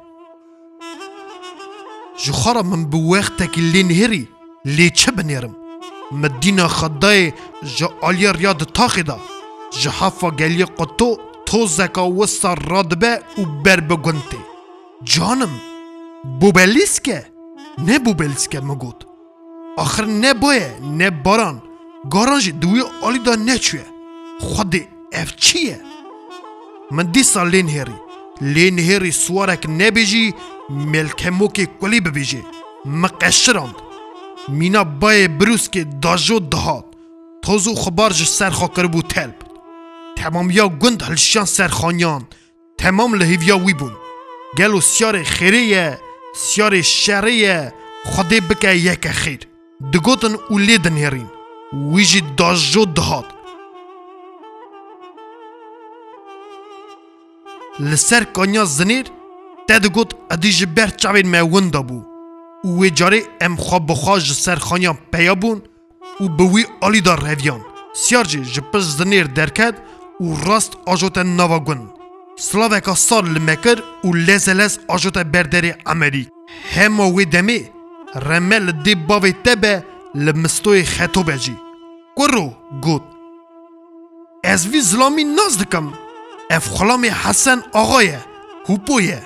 جخارة 2.27 2.63
من 2.63 2.85
بواختك 2.87 3.59
اللي 3.59 3.83
نهري 3.83 4.27
اللي 4.67 4.91
تشبن 4.91 5.31
يرم 5.31 5.53
مدينة 6.13 6.67
خضاي 6.67 7.33
جا 7.63 7.89
عليا 8.03 8.31
رياض 8.31 8.63
تاخدة 8.63 9.17
جحافة 9.83 10.31
قالي 10.31 10.63
قطو 10.65 11.17
توزك 11.47 11.99
وصا 11.99 12.55
رادبة 12.55 13.19
وبربقنتي 13.39 14.39
جانم 15.03 15.59
بوباليسكا 16.25 17.25
نه 17.79 17.97
بوباليسكا 17.97 18.61
مقود 18.61 19.14
آخر 19.79 20.05
نه 20.05 20.35
بایه 20.35 20.77
نه 20.83 21.11
باران 21.11 21.63
گارانج 22.11 22.51
دوی 22.61 22.85
آلی 23.07 23.19
دا 23.19 23.35
نچوه 23.35 23.83
خود 24.41 24.75
اف 25.13 25.37
چیه 25.37 25.81
من 26.91 27.07
دی 27.13 27.23
سال 27.23 27.49
لین 27.49 27.69
هری 27.69 27.95
لین 28.41 28.79
هری 28.79 29.11
سوارک 29.13 29.67
نبیجی 29.69 30.35
ملک 30.71 31.27
موکی 31.27 31.69
کلی 31.81 32.01
ببیجی 32.01 32.43
مقشراند 32.85 33.75
مینا 34.49 34.85
بای 34.85 35.29
بروس 35.29 35.69
که 35.71 35.85
داجو 35.85 36.39
دهات 36.41 36.85
تازو 37.43 37.75
خبار 37.75 38.13
جو 38.13 38.25
سرخا 38.25 38.69
کربو 38.69 39.03
تلب 39.03 39.35
تمام 40.17 40.51
یا 40.51 40.69
گند 40.69 41.03
هلشان 41.03 41.45
سرخانیان 41.45 42.23
تمام 42.79 43.15
لحیویا 43.15 43.57
وی 43.59 43.75
بون 43.75 43.93
گلو 44.59 44.81
سیار 44.81 45.23
خیره 45.23 45.65
سیار 46.37 46.83
شره 46.83 47.73
خود 48.13 48.29
بکه 48.29 48.71
یک 48.75 49.09
خیر 49.11 49.39
digotin 49.93 50.35
û 50.53 50.55
lê 50.67 50.77
dinherîn 50.85 51.29
wî 51.93 52.03
jî 52.11 52.21
dajjo 52.39 52.85
dihat 52.97 53.29
li 57.89 57.99
ser 58.09 58.25
kanya 58.37 58.65
zinêr 58.79 59.07
te 59.69 59.77
digot 59.85 60.11
edî 60.35 60.51
ji 60.59 60.67
ber 60.77 60.91
çavên 61.03 61.27
me 61.35 61.41
win 61.53 61.67
dabû 61.77 61.99
û 62.67 62.69
wê 62.81 62.89
carê 62.99 63.21
em 63.47 63.55
xwe 63.67 63.79
bixwa 63.89 64.17
ji 64.27 64.35
ser 64.45 64.59
xaniyan 64.69 64.99
peya 65.13 65.35
bûn 65.43 65.59
û 66.23 66.25
bi 66.39 66.45
wî 66.55 66.63
alî 66.87 67.05
da 67.05 67.15
reviyan 67.29 67.61
Siyar 68.03 68.27
jî 68.33 68.41
ji 68.55 68.61
piş 68.73 68.85
zinêr 68.99 69.27
derket 69.37 69.75
û 70.25 70.27
rast 70.49 70.73
ajote 70.93 71.25
nava 71.39 71.59
gund 71.67 71.85
Slaveka 72.47 72.95
sar 72.97 73.25
li 73.35 73.41
Mekir 73.41 73.79
û 74.05 74.27
lezelez 74.27 74.79
ajote 74.89 75.21
berderê 75.21 75.73
Amerîk 75.85 76.29
Hema 76.75 77.05
wê 77.07 77.25
demê 77.33 77.61
رمه 78.17 78.59
لدی 78.59 78.95
باوی 78.95 79.33
تبه 79.33 79.85
لمستوی 80.15 80.83
خطو 80.85 81.23
بجی 81.23 81.57
گرو 82.17 82.53
گود 82.83 83.03
از 84.45 84.69
وی 84.69 84.81
زلامی 84.81 85.25
ناز 85.25 85.65
اف 86.51 86.67
خلام 86.69 87.05
حسن 87.05 87.63
آقایه 87.73 88.21
هوپویه 88.69 89.23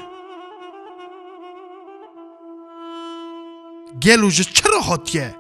گلو 4.03 4.31
جه 4.31 4.45
چرا 4.45 4.81
هاتیه 4.81 5.35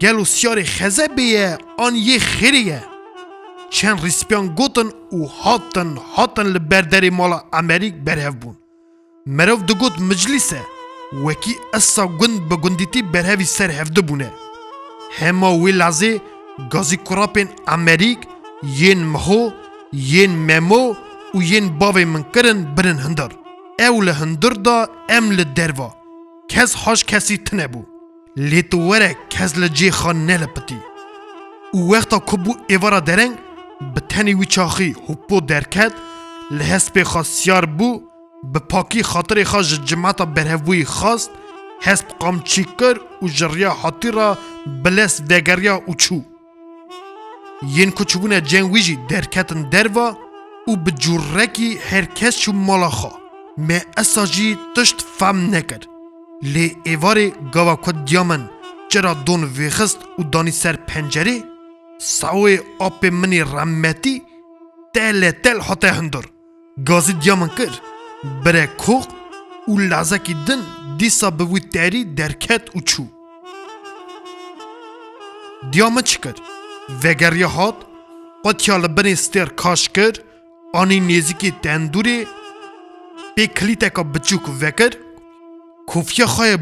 گلو 0.00 0.24
سیار 0.24 0.62
خزه 0.62 1.08
بیه 1.08 1.58
آن 1.78 1.94
یه 1.96 2.18
خیریه 2.18 2.84
چند 3.70 4.02
ریسپیان 4.02 4.46
گوتن 4.48 4.88
او 5.12 5.26
هاتن 5.28 5.96
هاتن 5.96 6.46
لبردری 6.46 7.10
مالا 7.10 7.44
امریک 7.52 7.94
برهو 7.94 8.32
بون 8.34 8.56
مرو 9.26 9.56
دگوت 9.56 9.98
مجلسه 10.00 10.60
وەکی 11.20 11.54
ئەسا 11.74 12.04
گوند 12.20 12.38
بە 12.48 12.56
گوندیتی 12.64 13.02
بەرهەوی 13.12 13.52
سەر 13.56 13.70
هەفتە 13.78 14.00
بوونە 14.08 14.30
هەما 15.20 15.50
وی 15.62 15.72
لازێ 15.80 16.12
گازی 16.72 16.98
کوڕاپێن 17.06 17.48
ئەمریک 17.68 18.20
یێن 18.80 19.00
مەخۆ 19.12 19.42
یێن 20.12 20.32
مەمۆ 20.48 20.84
و 21.34 21.38
یێن 21.50 21.66
باوێ 21.80 22.04
منکردن 22.12 22.58
برن 22.76 22.98
هەندەر 23.04 23.32
ئەو 23.80 23.94
لە 24.06 24.12
هەندردا 24.20 24.78
ئەم 25.10 25.26
لە 25.38 25.44
دەروا 25.56 25.90
کەس 26.52 26.70
حاش 26.82 27.00
کەسی 27.10 27.36
تنە 27.46 27.66
بوو 27.72 27.90
لێت 28.50 28.70
وەرە 28.88 29.10
کەس 29.32 29.50
لە 29.60 29.68
جێخان 29.78 30.18
نەلەپتی 30.28 30.80
و 31.76 31.80
وەختا 31.90 32.18
کو 32.28 32.36
بوو 32.44 32.60
ئێوەرە 32.70 33.00
دەرەنگ 33.08 33.34
بە 33.92 34.00
تەنی 34.10 34.34
وی 34.40 34.46
چاخی 34.54 34.96
هوپۆ 35.06 35.36
دەرکەت 35.52 35.94
لە 36.56 36.64
هەست 36.72 36.88
پێ 36.94 37.02
خاصیار 37.12 37.64
بوو 37.78 37.92
به 38.44 38.58
پاکی 38.58 39.02
خاطر 39.02 39.44
خواهد 39.44 39.84
جماعت 39.86 40.22
برهوی 40.22 40.84
خواست 40.84 41.30
حسب 41.82 42.06
قام 42.18 42.40
چیکر 42.40 43.00
و 43.22 43.26
جریا 43.28 43.70
حاطی 43.70 44.10
را 44.10 44.38
بلس 44.84 45.22
دگریا 45.22 45.82
و 45.90 45.94
چو 45.94 46.22
ین 47.62 47.90
کچبونه 47.90 48.40
جنویجی 48.40 48.98
درکتن 49.08 49.62
دروا 49.70 50.18
و 50.68 50.76
به 50.76 50.90
جورکی 50.90 51.76
هرکس 51.78 52.38
چو 52.38 52.52
مالا 52.52 52.88
خواه 52.88 53.18
می 53.56 53.80
اساجی 53.96 54.58
تشت 54.76 55.02
فهم 55.18 55.54
نکرد 55.54 55.86
لی 56.42 56.76
ایواری 56.84 57.32
گاوا 57.52 57.76
کد 57.76 58.04
دیامن 58.04 58.50
چرا 58.88 59.14
دون 59.14 59.44
ویخست 59.44 59.98
و 60.18 60.22
دانی 60.22 60.50
سر 60.50 60.76
پنجره 60.76 61.44
ساوی 62.00 62.60
آپ 62.78 63.04
منی 63.06 63.40
رمتی 63.40 64.22
تل 64.94 65.30
تل 65.30 65.60
حتی 65.60 65.86
هندر 65.86 66.24
گازی 66.86 67.12
دیامن 67.12 67.48
کرد 67.48 67.80
û 68.26 68.28
کۆق 68.84 69.04
din 70.46 70.62
dîsa 70.98 71.30
bi 71.38 71.44
wî 71.52 71.60
بوی 71.70 72.02
derket 72.18 72.62
û 72.78 72.80
çû 72.90 73.02
diya 75.70 75.70
دیامە 75.86 76.04
çi 76.04 76.20
kir 76.20 76.34
vegeriya 77.04 77.56
hat, 77.56 77.76
qetiya 78.44 78.76
li 78.82 78.86
binê 78.96 79.14
stêr 79.24 79.48
kaş 79.62 79.82
kir, 79.96 80.14
anî 80.80 80.96
nêzikî 81.08 81.50
tendûrê 81.64 82.20
pê 83.36 83.44
kilîteka 83.58 84.02
biçûk 84.14 84.44
vekir, 84.62 84.92
kofiya 85.90 86.26
xwe 86.34 86.46
ya 86.48 86.58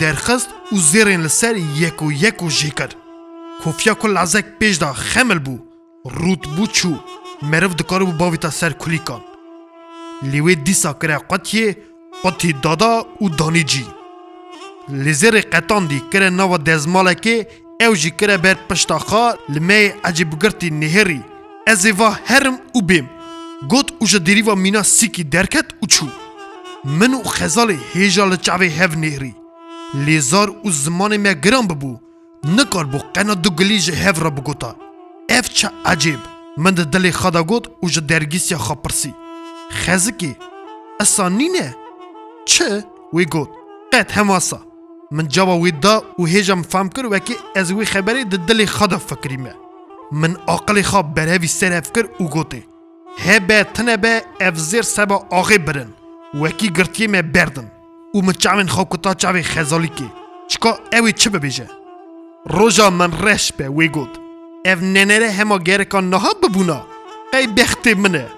derxist 0.00 0.48
û 0.74 0.76
zêrên 0.90 1.24
li 1.24 1.30
ser 1.40 1.54
yek 1.82 1.96
û 2.06 2.08
yek 2.24 2.36
û 2.46 2.48
jî 2.60 2.70
kir. 2.78 2.90
Kofiya 3.62 3.94
ku 4.00 4.14
lazek 4.14 4.46
pêş 4.60 4.74
da 4.80 4.88
xemil 5.12 5.40
bû, 5.46 5.56
rût 6.20 6.42
bû 6.56 6.64
çû, 6.76 6.92
meriv 7.50 7.72
dikar 7.78 8.00
bû 8.00 8.50
ser 8.50 8.78
kulîkan. 8.78 9.20
لیوی 10.22 10.54
دیسا 10.54 10.92
کرا 10.92 11.18
قطیه 11.28 11.76
قطی 12.24 12.52
دادا 12.62 12.92
و 13.20 13.28
دانی 13.28 13.62
جی 13.62 13.84
لزر 14.88 15.40
قطان 15.52 15.86
دی 15.88 16.00
کرا 16.12 16.28
نوا 16.28 16.56
دزمالا 16.56 17.12
که 17.14 17.46
او 17.80 17.94
جی 17.94 18.10
کرا 18.10 18.36
بر 18.36 18.56
پشتا 18.68 18.98
خا 18.98 19.34
لمه 19.48 19.94
عجیب 20.04 20.38
گرتی 20.42 20.70
نهری 20.70 21.22
از 21.66 21.86
ایوا 21.86 22.10
هرم 22.26 22.58
و 22.74 22.80
بیم 22.82 23.10
گوت 23.70 23.88
اوجا 23.98 24.18
دیریوا 24.18 24.54
مینا 24.54 24.82
سیکی 24.82 25.24
درکت 25.24 25.66
و 25.82 25.86
چو 25.86 26.06
من 26.84 27.14
و 27.14 27.22
خزال 27.22 27.76
هیجا 27.94 28.24
لچعوی 28.24 28.68
هف 28.68 28.96
نهری 28.96 29.34
لیزار 29.94 30.48
او 30.62 30.70
زمان 30.70 31.16
ما 31.16 31.32
گران 31.32 31.66
ببو 31.66 31.98
نکار 32.44 32.84
بو 32.84 32.98
قنا 33.14 33.34
دو 33.34 33.50
گلیج 33.50 33.90
هف 33.90 34.22
را 34.22 34.30
بگوتا 34.30 34.76
اف 35.30 35.48
چه 35.48 35.70
عجیب 35.86 36.18
من 36.56 36.70
د 36.74 36.80
دلی 36.90 37.12
خدا 37.12 37.42
گوت 37.42 37.64
او 37.80 37.88
جا 37.90 38.00
درگیسیا 38.00 38.58
خا 38.58 38.74
پرسی 38.74 39.14
خزکی 39.72 40.36
اسانی 41.00 41.48
نه، 41.48 41.76
چه؟ 42.46 42.84
وی 43.12 43.24
گوت 43.24 43.50
قد 43.92 44.10
هماسا 44.12 44.60
من 45.10 45.28
جوا 45.28 45.58
وی 45.58 45.70
دا 45.70 46.02
و 46.18 46.24
هیجم 46.24 46.62
فهم 46.62 46.88
کر 46.88 47.06
وکی 47.06 47.34
از 47.56 47.72
وی 47.72 47.84
خبری 47.84 48.24
ده 48.24 48.36
دل 48.36 48.64
خدا 48.66 48.98
فکری 48.98 49.36
مه 49.36 49.54
من 50.12 50.36
عقل 50.48 50.82
خواب 50.82 51.18
وی 51.26 51.46
سر 51.46 51.72
افکر 51.72 52.08
و 52.20 52.24
گوته 52.24 52.62
تنه 53.18 53.62
تنبه 53.64 54.22
افزیر 54.40 54.82
سبا 54.82 55.26
آغی 55.30 55.58
برن 55.58 55.88
وکی 56.42 56.68
گرتیه 56.70 57.08
مه 57.08 57.22
بردن 57.22 57.70
و 58.14 58.18
من 58.20 58.32
چاوین 58.32 58.66
خواب 58.66 58.88
کتا 58.92 59.14
چاوی 59.14 59.42
خزالی 59.42 59.88
که 59.88 60.04
چکا 60.48 60.78
اوی 60.92 61.12
چه 61.12 61.30
ببیجه 61.30 61.68
روژا 62.50 62.90
من 62.90 63.12
رش 63.22 63.52
به 63.52 63.68
وی 63.68 63.88
گوت 63.88 64.10
او 64.66 64.74
ننره 64.76 65.30
هما 65.30 65.58
گرکان 65.58 66.10
نها 66.10 66.32
ببونا 66.42 66.86
ای 67.32 67.46
بخت 67.46 67.86
منه 67.88 68.28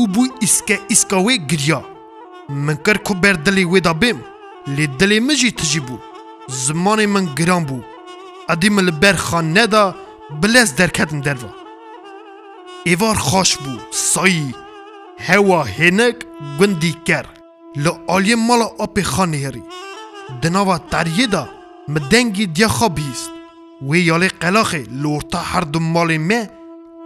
û 0.00 0.02
bû 0.14 0.24
îske 0.46 0.76
îska 0.94 1.18
wê 1.26 1.34
giriya 1.50 1.80
min 2.66 2.76
kir 2.84 2.98
ku 3.06 3.14
ber 3.22 3.36
dilê 3.44 3.64
wê 3.72 3.80
da 3.84 3.92
bêm 4.02 4.18
lê 4.76 4.84
dilê 4.98 5.18
min 5.26 5.34
jî 5.42 5.50
tijî 5.58 5.80
bû 5.88 5.96
zimanê 6.64 7.06
min 7.14 7.24
giran 7.36 7.62
bû 7.68 7.78
edî 8.54 8.68
min 8.76 8.86
li 8.86 8.94
ber 9.02 9.14
xanê 9.28 9.66
da 9.74 9.84
bilez 10.42 10.78
derketin 10.78 11.24
derva 11.24 11.50
êvar 12.92 13.16
xaş 13.30 13.50
bû 13.62 13.72
sayî 14.12 14.50
hewa 15.28 15.60
hênek 15.76 16.16
gundî 16.58 16.92
ker 17.04 17.26
li 17.82 17.90
aliyê 18.14 18.36
mala 18.48 18.68
apê 18.84 19.02
xanê 19.14 19.40
herî 19.46 19.62
di 20.42 20.52
nava 20.52 20.76
teriyê 20.92 21.32
da 21.32 21.42
mi 21.92 22.00
dengî 22.10 22.46
diya 22.56 22.68
xwe 22.76 22.88
bihîst 22.96 23.30
wê 23.88 23.98
yalê 24.10 24.30
qelaxê 24.42 24.82
li 25.02 25.06
orta 25.16 25.38
her 25.50 25.64
du 25.72 25.78
malê 25.78 26.18
me 26.30 26.40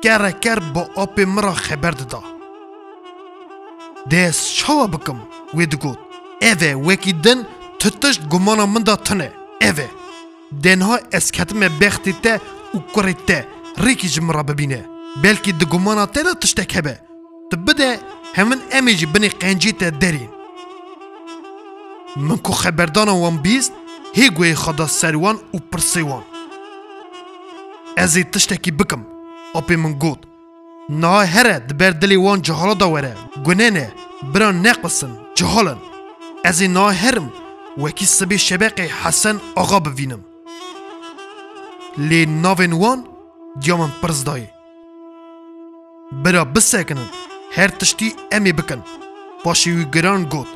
kereke 0.02 0.40
ker 0.40 0.60
bi 0.74 0.82
apê 1.04 1.24
min 1.34 1.42
ra 1.42 1.54
xeber 1.68 1.94
dida 1.98 2.20
de 4.06 4.30
şava 4.32 4.92
bikim 4.92 5.18
wê 5.52 5.70
digot. 5.70 5.98
Ev 6.40 6.60
e 6.62 6.72
wekî 6.74 7.24
din 7.24 7.46
tu 7.78 7.90
tişt 7.90 8.20
gumana 8.30 8.66
min 8.66 8.86
da 8.86 8.96
tune. 8.96 9.32
Ev 9.60 9.78
e. 9.78 9.86
Denha 10.52 11.00
ez 11.12 11.30
ketime 11.30 11.66
bextê 11.66 12.20
te 12.22 12.40
û 12.74 12.78
kurê 12.94 13.14
te 13.26 13.46
rêkî 13.78 14.06
ji 14.06 14.20
min 14.20 14.34
re 14.34 14.48
bibîne. 14.48 14.82
Belkî 15.22 15.60
di 15.60 15.64
gumana 15.64 16.06
te 16.06 16.24
de 16.24 16.40
tiştek 16.40 16.74
hebe. 16.74 16.98
Tu 17.50 17.66
bide 17.66 18.00
hemin 18.32 18.60
emê 18.70 18.90
jî 18.90 19.06
binê 19.06 19.28
qencî 19.38 19.78
te 19.78 20.00
derîn. 20.00 20.30
Min 22.16 22.36
ku 22.38 22.52
xeberdana 22.52 23.12
wan 23.12 23.44
bîst 23.44 23.72
hê 24.14 24.26
guhê 24.34 24.52
xwe 24.54 24.78
da 24.78 24.88
ser 24.88 25.12
wan 25.12 25.36
û 25.54 25.58
pirsê 25.72 26.00
wan. 26.00 26.22
Ez 27.96 28.16
ê 28.16 28.30
tiştekî 28.30 28.78
bikim. 28.78 29.00
Apê 29.54 29.76
min 29.76 29.98
got. 29.98 30.29
نه 30.98 31.08
هره 31.24 31.58
دبر 31.58 31.90
دلی 31.90 32.16
وان 32.16 32.42
جهالا 32.42 32.72
دا 32.72 32.86
وره 32.86 33.14
گنه 33.46 33.68
نه 33.70 33.92
بران 34.34 34.62
نقصن 34.66 35.14
جهالن 35.36 35.78
از 36.44 36.60
این 36.62 36.72
نه 36.72 36.92
هرم 36.92 37.30
وکی 37.78 38.06
سبی 38.06 38.38
شبق 38.38 38.80
حسن 38.80 39.40
آقا 39.56 39.78
ببینم 39.80 40.22
لی 41.98 42.26
ناوین 42.26 42.72
وان 42.72 43.04
دیامن 43.60 43.90
پرز 44.02 44.24
دایه 44.24 44.50
برا 46.12 46.44
بسکنن 46.44 47.08
هر 47.56 47.68
تشتی 47.68 48.14
امی 48.32 48.52
بکن 48.52 48.82
پاشی 49.44 49.70
وی 49.72 49.84
گران 49.84 50.24
گوت 50.34 50.48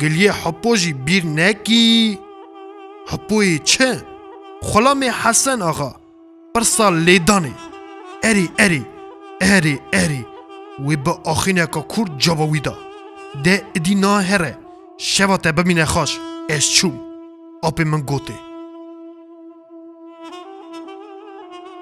گلیه 0.00 0.32
حپوژی 0.32 0.92
بیر 1.06 1.24
نکی 1.26 2.18
حپوی 3.10 3.58
چه 3.58 4.02
خلام 4.62 5.04
حسن 5.22 5.62
آقا 5.62 5.94
پرسال 6.54 6.94
لیدانی 6.98 7.52
اری 8.24 8.48
اری 8.58 8.86
eri 9.40 9.78
eri 9.92 10.26
وی 10.86 10.96
به 10.96 11.10
آخینه 11.24 11.66
که 11.66 11.84
کرد 11.96 12.18
جاویدا 12.18 12.76
ده 13.44 13.66
ادی 13.76 13.94
نا 13.94 14.18
هره 14.20 14.58
شبا 14.98 15.36
ته 15.36 15.52
بمینه 15.52 15.84
خاش 15.84 16.18
از 16.50 16.72
چوم 16.72 17.00
آپ 17.62 17.80
من 17.80 18.00
گوته 18.00 18.34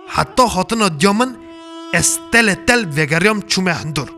حتی 0.09 0.43
خاطنا 0.49 0.89
دیامن 0.89 1.37
از 1.95 2.19
تل 2.33 2.55
تل 2.55 2.87
وگریم 3.03 3.41
چومه 3.41 3.73
هندور 3.73 4.11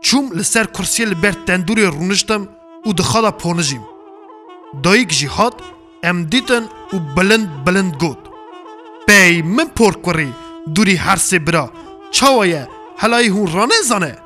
چوم 0.00 0.32
لسر 0.32 0.64
کرسی 0.64 1.04
لبر 1.04 1.32
تندوری 1.32 1.82
رونشتم 1.86 2.48
و 2.86 2.92
دخالا 2.92 3.30
پونجیم 3.30 3.84
دایک 4.82 5.08
جیهات، 5.08 5.54
ام 6.02 6.24
دیتن 6.24 6.62
و 6.92 6.98
بلند 7.16 7.64
بلند 7.64 7.94
گوت 8.00 8.18
پی 9.06 9.42
من 9.42 9.64
پرکوری 9.64 10.32
دوری 10.74 10.96
هر 10.96 11.16
سی 11.16 11.38
برا 11.38 11.72
چاوایه 12.10 12.68
هلای 13.00 13.28
هون 13.28 13.52
رانه 13.52 13.74
زانه 13.86 14.16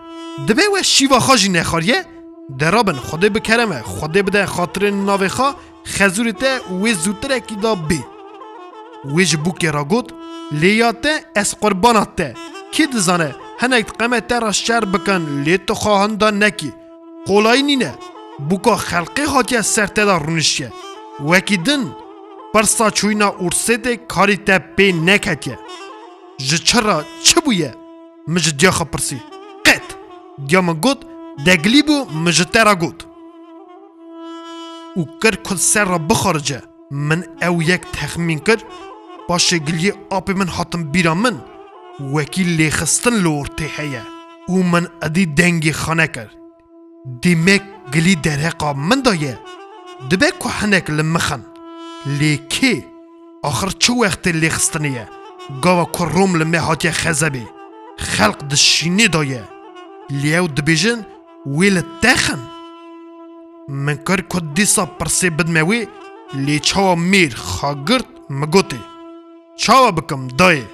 دبه 0.48 0.62
و 0.78 0.82
شیوا 0.82 1.18
خاجی 1.20 1.48
نخاریه 1.48 2.04
درابن 2.58 2.92
خوده 2.92 3.28
بکرمه 3.28 3.82
خوده 3.82 4.22
بده 4.22 4.46
خاطر 4.46 4.90
ناوه 4.90 5.28
خا 5.28 5.54
ته 6.40 6.60
و 6.74 6.92
زودتره 6.92 7.38
کی 7.40 7.54
دا 7.56 7.74
بی 7.74 8.04
ویج 9.04 9.36
بوکی 9.36 9.68
را 9.68 9.84
گود 9.84 10.12
لیاته 10.52 11.24
اس 11.36 11.54
قرباناته 11.54 12.34
کی 12.72 12.86
دزانه 12.86 13.34
هنگت 13.58 14.02
قمه 14.02 14.22
را 14.42 14.52
شر 14.52 14.84
بکن 14.84 15.42
لی 15.44 15.58
تو 15.58 15.74
خواهن 15.74 16.16
دا 16.16 16.30
نکی 16.30 16.72
قولای 17.26 17.62
نینه 17.62 17.94
بوکا 18.48 18.76
خلقی 18.76 19.26
خاکی 19.26 19.62
سرته 19.62 20.04
دا 20.04 20.16
رونشیه 20.16 20.72
وکی 21.30 21.56
دن 21.56 21.96
پرسا 22.54 22.90
چوینا 22.90 23.34
ارسده 23.40 23.96
کاری 23.96 24.36
پی 24.76 24.92
نکتیه 24.92 25.58
جچرا 26.38 27.04
چه 27.24 27.40
بویه 27.40 27.74
Мже 28.28 28.52
дяха 28.54 28.84
прси. 28.84 29.20
Кет! 29.64 29.96
Дяма 30.38 30.72
год, 30.74 31.06
де 31.44 31.56
глибо 31.56 32.06
мже 32.10 32.44
тера 32.44 32.74
год. 32.74 33.06
У 34.96 35.06
кер 35.18 35.36
код 35.42 35.62
сера 35.62 35.98
бخرجه 35.98 36.62
من 36.90 37.22
او 37.42 37.62
یک 37.62 37.80
تخمین 37.92 38.38
کرد 38.38 38.62
باشه 39.28 39.58
گلی 39.58 39.92
آپ 40.12 40.30
من 40.30 40.48
حتم 40.48 40.84
بیرا 40.92 41.14
من 41.14 41.36
وکی 42.14 42.42
لیخستن 42.42 43.14
لورتی 43.22 43.66
هیه 43.76 44.02
او 44.48 44.62
من 44.62 44.86
ادی 45.02 45.26
دنگی 45.26 45.72
خانه 45.72 46.06
کرد 46.06 46.34
دیمک 47.22 47.62
گلی 47.94 48.14
در 48.14 48.30
حقا 48.36 48.72
من 48.72 49.02
دایه 49.02 49.38
دبه 50.10 50.30
که 50.40 50.48
هنک 50.48 50.90
لمخن 50.90 51.42
لیکی 52.06 52.84
آخر 53.44 53.68
چه 53.68 53.92
وقت 53.92 54.28
لیخستنیه 54.28 55.08
گاوا 55.62 55.84
که 55.84 56.04
روم 56.04 56.36
لمه 56.36 56.58
هاتی 56.60 56.90
خزبی 56.90 57.46
خەلق 58.14 58.40
دشینێ 58.50 59.06
دایە 59.14 59.42
لێو 60.22 60.46
دەبێژن 60.56 61.00
وێ 61.56 61.68
لە 61.76 61.82
تەخن 62.02 62.42
من 63.84 63.96
کەر 64.06 64.20
کو 64.30 64.38
دیسا 64.56 64.84
پرسێ 64.98 65.28
بدمەوێ 65.38 65.80
لێ 66.44 66.56
چاوە 66.68 66.94
میر 67.10 67.32
خاگرت 67.54 68.08
مگوتێ 68.40 68.80
چاوە 69.62 69.90
بکەم 69.98 70.22
دایێ 70.40 70.66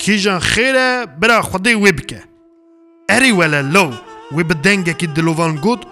کیژان 0.00 0.40
خێرە 0.50 0.88
برا 1.20 1.38
خودەی 1.48 1.76
وێ 1.82 1.92
بکە 1.98 2.20
ئەری 3.10 3.32
وەلە 3.38 3.60
لەو 3.74 3.90
وێ 4.34 4.42
بە 4.48 4.54
دەنگێکی 4.64 5.06
دلۆڤان 5.16 5.54
گوت 5.64 5.82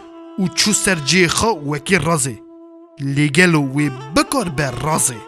و 0.43 0.45
چوو 0.59 0.75
سەر 0.83 0.99
جێخە 1.11 1.51
وەکی 1.71 1.99
ڕازێ 2.07 2.37
لێگەل 3.15 3.55
و 3.61 3.65
وێ 3.75 3.87
بکار 4.15 4.49
بە 4.57 4.67
ڕازێ 4.85 5.21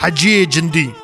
حجی 0.00 0.46
جندی 0.46 0.94